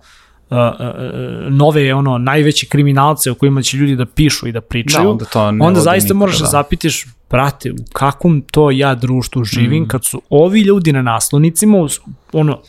[0.49, 0.85] uh,
[1.49, 5.25] nove ono najveće kriminalce o kojima će ljudi da pišu i da pričaju, Da, onda
[5.25, 6.49] to onda zaista nikuda, moraš da da.
[6.49, 9.87] zapitiš, brate, u kakvom to ja društvu živim Mm.
[9.87, 11.99] kad su ovi ljudi na naslovnicima, uz-
[12.33, 12.61] ono,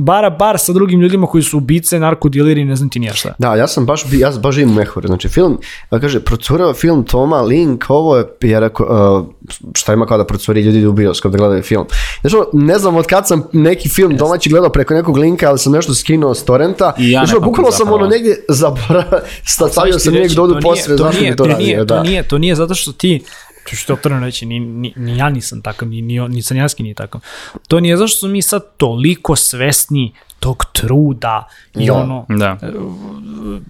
[0.00, 3.34] bara bar sa drugim ljudima koji su ubice, narkodileri, ne znam ti nija šta.
[3.38, 5.06] Da, ja sam baš, ja baš živim u Mehuru.
[5.06, 5.58] Znači, film,
[5.90, 8.86] da kaže, procurao film Toma, Link, ovo je, ja rekao,
[9.20, 9.26] uh,
[9.74, 11.86] šta ima kao da procuri ljudi u bioskop da gledaju film.
[12.20, 15.72] Znači, ne znam od kad sam neki film domaći gledao preko nekog linka, ali sam
[15.72, 16.92] nešto skinuo s torrenta.
[16.98, 19.20] I ja znači, bukvalno sam ono negdje zaboravio,
[19.70, 21.44] stavio sam njeg reći, da to nije- posle, to bi to
[21.84, 21.96] da.
[21.96, 23.22] To nije, to nije zato što ti,
[23.64, 26.82] to ću ti otvoreno reći, ni, ni, ni ja nisam takav, ni, ni, ni Sanjanski
[26.82, 27.20] nije takav.
[27.68, 31.94] To nije zato što smo mi sad toliko svesni tog truda i Da.
[31.94, 32.56] ono Da.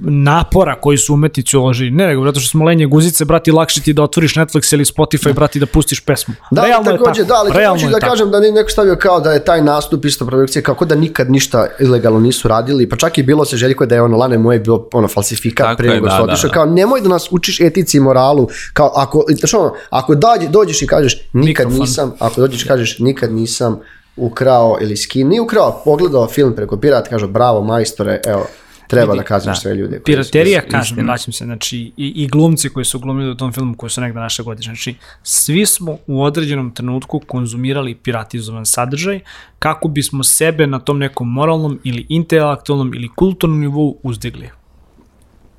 [0.01, 1.91] napora koji su umetnici uložili.
[1.91, 5.35] Ne, nego zato što smo lenje guzice, brati, lakše ti da otvoriš Netflix ili Spotify,
[5.35, 6.35] brati, da pustiš pesmu.
[6.51, 7.29] Da, Realno je takođe, tako.
[7.29, 8.11] da, ali Realno je da tako.
[8.11, 11.31] kažem da nije neko stavio kao da je taj nastup isto produkcije, kako da nikad
[11.31, 14.59] ništa ilegalno nisu radili, pa čak i bilo se željko da je ono Lane moje
[14.59, 16.55] bilo ono falsifikat Tako pre je, nego da, što da, otišao, da.
[16.55, 20.83] kao nemoj da nas učiš etici i moralu, kao ako, znaš ono, ako dođe, dođeš
[20.83, 21.81] i kažeš nikad Mikrofon.
[21.81, 23.81] nisam, ako dođeš i kažeš nikad nisam
[24.21, 28.47] ukrao ili skin, nije ukrao, pogledao film preko pirata, kaže bravo majstore, evo,
[28.89, 30.01] treba da kazneš sve ljude.
[30.05, 33.91] Piraterija, kažem, vraćam se, znači, i, i glumci koji su glumili u tom filmu, koji
[33.91, 39.21] su negde naše godine, znači, svi smo u određenom trenutku konzumirali piratizovan sadržaj
[39.59, 44.51] kako bismo sebe na tom nekom moralnom ili intelektualnom ili kulturnom nivou uzdigli.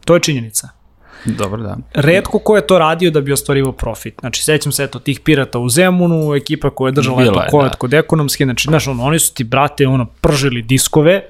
[0.06, 0.81] To je činjenica.
[1.26, 1.78] Dobro, da.
[1.94, 4.14] Redko ko je to radio da bi ostvarivao profit.
[4.20, 7.50] Znači, sećam se eto tih pirata u Zemunu, ekipa koja je držala Bila eto je,
[7.50, 7.78] kolet da.
[7.78, 11.24] kod ekonomske, znači, znaš, ono, oni su ti, brate, ono, pržili diskove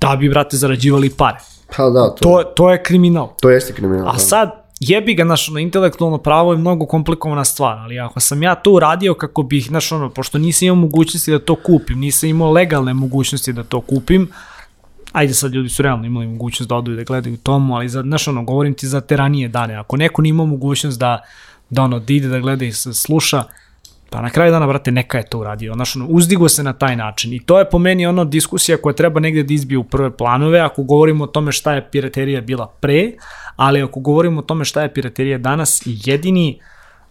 [0.00, 1.38] da bi, brate, zarađivali pare.
[1.76, 3.28] Pa da, to, To, to je kriminal.
[3.40, 4.08] to jeste kriminal.
[4.08, 4.18] A da.
[4.18, 8.54] sad, jebi ga, znaš, ono, intelektualno pravo je mnogo komplikovana stvar, ali ako sam ja
[8.54, 12.50] to uradio kako bih, znaš, ono, pošto nisam imao mogućnosti da to kupim, nisam imao
[12.52, 14.28] legalne mogućnosti da to kupim,
[15.14, 18.02] ajde sad ljudi su realno imali mogućnost da odu i da gledaju tomu, ali za,
[18.02, 21.22] znaš, ono, govorim ti za te ranije dane, ako neko nije imao mogućnost da,
[21.70, 23.44] da ono, da ide da gleda i sluša,
[24.14, 25.74] Pa na kraju dana, brate, neka je to uradio.
[25.74, 27.32] Znaš, ono, uzdigo se na taj način.
[27.32, 30.60] I to je po meni ono diskusija koja treba negde da izbije u prve planove,
[30.60, 33.12] ako govorimo o tome šta je piraterija bila pre,
[33.56, 36.60] ali ako govorimo o tome šta je piraterija danas, jedini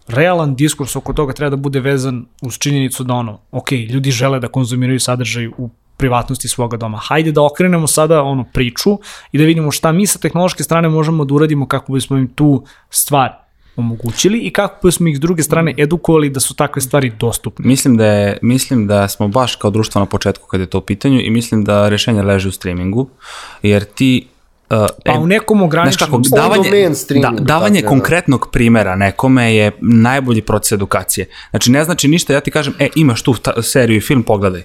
[0.08, 4.40] realan diskurs oko toga treba da bude vezan uz činjenicu da ono, ok, ljudi žele
[4.40, 6.98] da konzumiraju sadržaj u privatnosti svoga doma.
[7.02, 8.98] Hajde da okrenemo sada ono priču
[9.32, 12.64] i da vidimo šta mi sa tehnološke strane možemo da uradimo kako bismo im tu
[12.90, 13.44] stvar
[13.76, 17.68] omogućili i kako bismo ih s druge strane edukovali da su takve stvari dostupne.
[17.68, 20.80] Mislim da, je, mislim da smo baš kao društvo na početku kad je to u
[20.80, 23.08] pitanju i mislim da rešenje leži u streamingu,
[23.62, 24.28] jer ti...
[24.70, 26.22] Uh, Pa u nekom ograničenom...
[26.22, 26.70] kako, davanje,
[27.10, 27.88] da, davanje tako da.
[27.88, 31.26] konkretnog primera nekome je najbolji proces edukacije.
[31.50, 34.62] Znači ne znači ništa, ja ti kažem, e, imaš tu ta, seriju i film, pogledaj.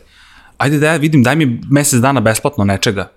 [0.60, 3.12] Ajde da ja vidim, daj mi mesec dana besplatno nečega.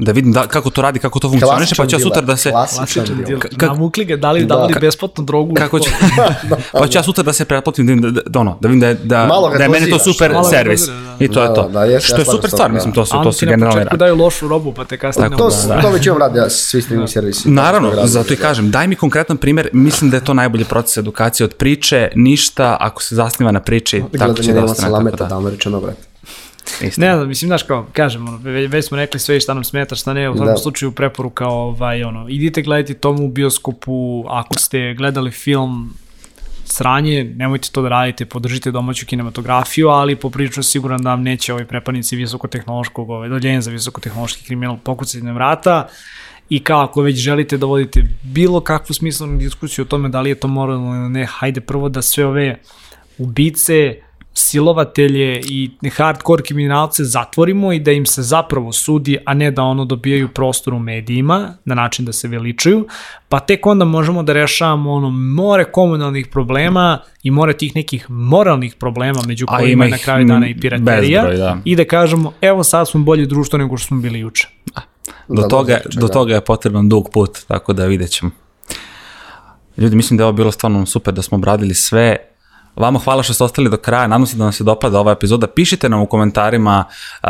[0.00, 2.50] Da vidim da, kako to radi, kako to funkcioniše, pa ću ja sutra da se...
[2.50, 3.40] klasičan Klasičan deal.
[3.68, 4.46] Navukli ga, dali, Da.
[4.46, 5.54] davali Ka- besplatnu drogu.
[5.54, 5.90] Kako ću,
[6.72, 8.88] pa ću ja sutra da se pretplatim, da, vidim da, da, ono, da vidim da,
[8.88, 10.80] je- da, Malo da je meni to super malo servis.
[10.80, 11.24] doziraš, da.
[11.24, 11.68] I to je Da, to.
[11.68, 12.74] da, jes, Što ja je super stvar, da.
[12.74, 13.98] mislim, to su, to su ti na generalni početku rad.
[13.98, 17.50] daju lošu robu, pa te kasnije To, ne to većinom rade ja, svi streaming servisi.
[17.50, 20.96] Naravno, da zato i kažem, daj mi konkretan primer, mislim da je to najbolji proces
[20.96, 24.92] edukacije od priče, ništa ako se zasniva na priči, tako će Gledanje da ostane.
[25.04, 25.26] tako da.
[25.26, 26.07] davno rečeno, brate.
[26.82, 27.06] Istina.
[27.06, 29.94] Ne znam, mislim, znaš kao, kažem, ono, već, već smo rekli sve šta nam smeta,
[29.94, 30.56] šta ne, u svakom Da.
[30.56, 35.94] slučaju preporuka, ovaj, ono, idite gledati tomu u bioskopu, ako ste gledali film
[36.64, 41.64] sranje, nemojte to da radite, podržite domaću kinematografiju, ali poprilično siguran da vam neće ovi
[41.64, 45.88] prepanici visokotehnološkog, ovaj, doljenja za visokotehnološki kriminal pokucati na vrata,
[46.48, 50.30] i kao ako već želite da vodite bilo kakvu smislenu diskusiju o tome da li
[50.30, 52.58] je to moralno ili ne, hajde prvo da sve ove
[53.18, 53.94] ubice,
[54.38, 59.84] silovatelje i hardcore kriminalce zatvorimo i da im se zapravo sudi, a ne da ono
[59.84, 62.86] dobijaju prostor u medijima na način da se veličaju,
[63.28, 68.74] pa tek onda možemo da rešavamo ono more komunalnih problema i more tih nekih moralnih
[68.74, 71.58] problema među A kojima ima je na kraju dana i piraterija bezbroj, da.
[71.64, 74.48] i da kažemo evo sad smo bolje društvo nego što smo bili juče.
[75.28, 76.12] Do, Da, toga, da, do da.
[76.12, 78.30] toga je potreban dug put, tako da vidjet ćemo.
[79.76, 82.16] Ljudi, mislim da je ovo bilo stvarno super, da smo obradili sve.
[82.76, 85.46] Vama hvala što ste ostali do kraja, nadam se da vam se dopada ova epizoda.
[85.46, 86.84] Pišite nam u komentarima
[87.22, 87.28] uh,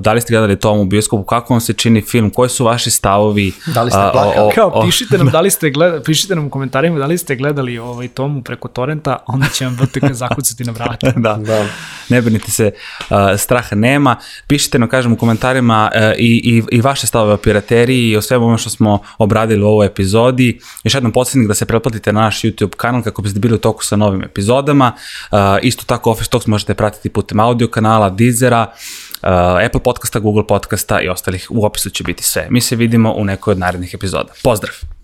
[0.00, 2.90] da li ste gledali tom u bioskopu, kako vam se čini film, koji su vaši
[2.90, 3.52] stavovi.
[3.66, 4.52] Da li ste a, plakali?
[4.54, 7.78] Kao, pišite nam da li ste gledali, pišite nam u komentarima da li ste gledali
[7.78, 11.12] ovaj tomu preko torrenta, onda će vam VTK zakucati na vrata.
[11.26, 11.34] da.
[11.34, 11.66] Da.
[12.08, 12.70] ne brinite se,
[13.00, 14.16] uh, straha nema.
[14.46, 18.22] Pišite nam, kažem, u komentarima uh, i, i, i vaše stavove o pirateriji i o
[18.22, 20.60] svemu ono što smo obradili u ovoj epizodi.
[20.84, 23.84] Još jednom podsjetnik da se pretplatite na naš YouTube kanal kako biste bili u toku
[23.84, 24.22] sa novim
[24.68, 24.92] epizodama.
[25.30, 28.72] Uh, isto tako Office Talks možete pratiti putem audio kanala, Deezera,
[29.22, 31.46] uh, Apple podcasta, Google podcasta i ostalih.
[31.50, 32.46] U opisu će biti sve.
[32.50, 34.32] Mi se vidimo u nekoj od narednih epizoda.
[34.42, 34.97] Pozdrav!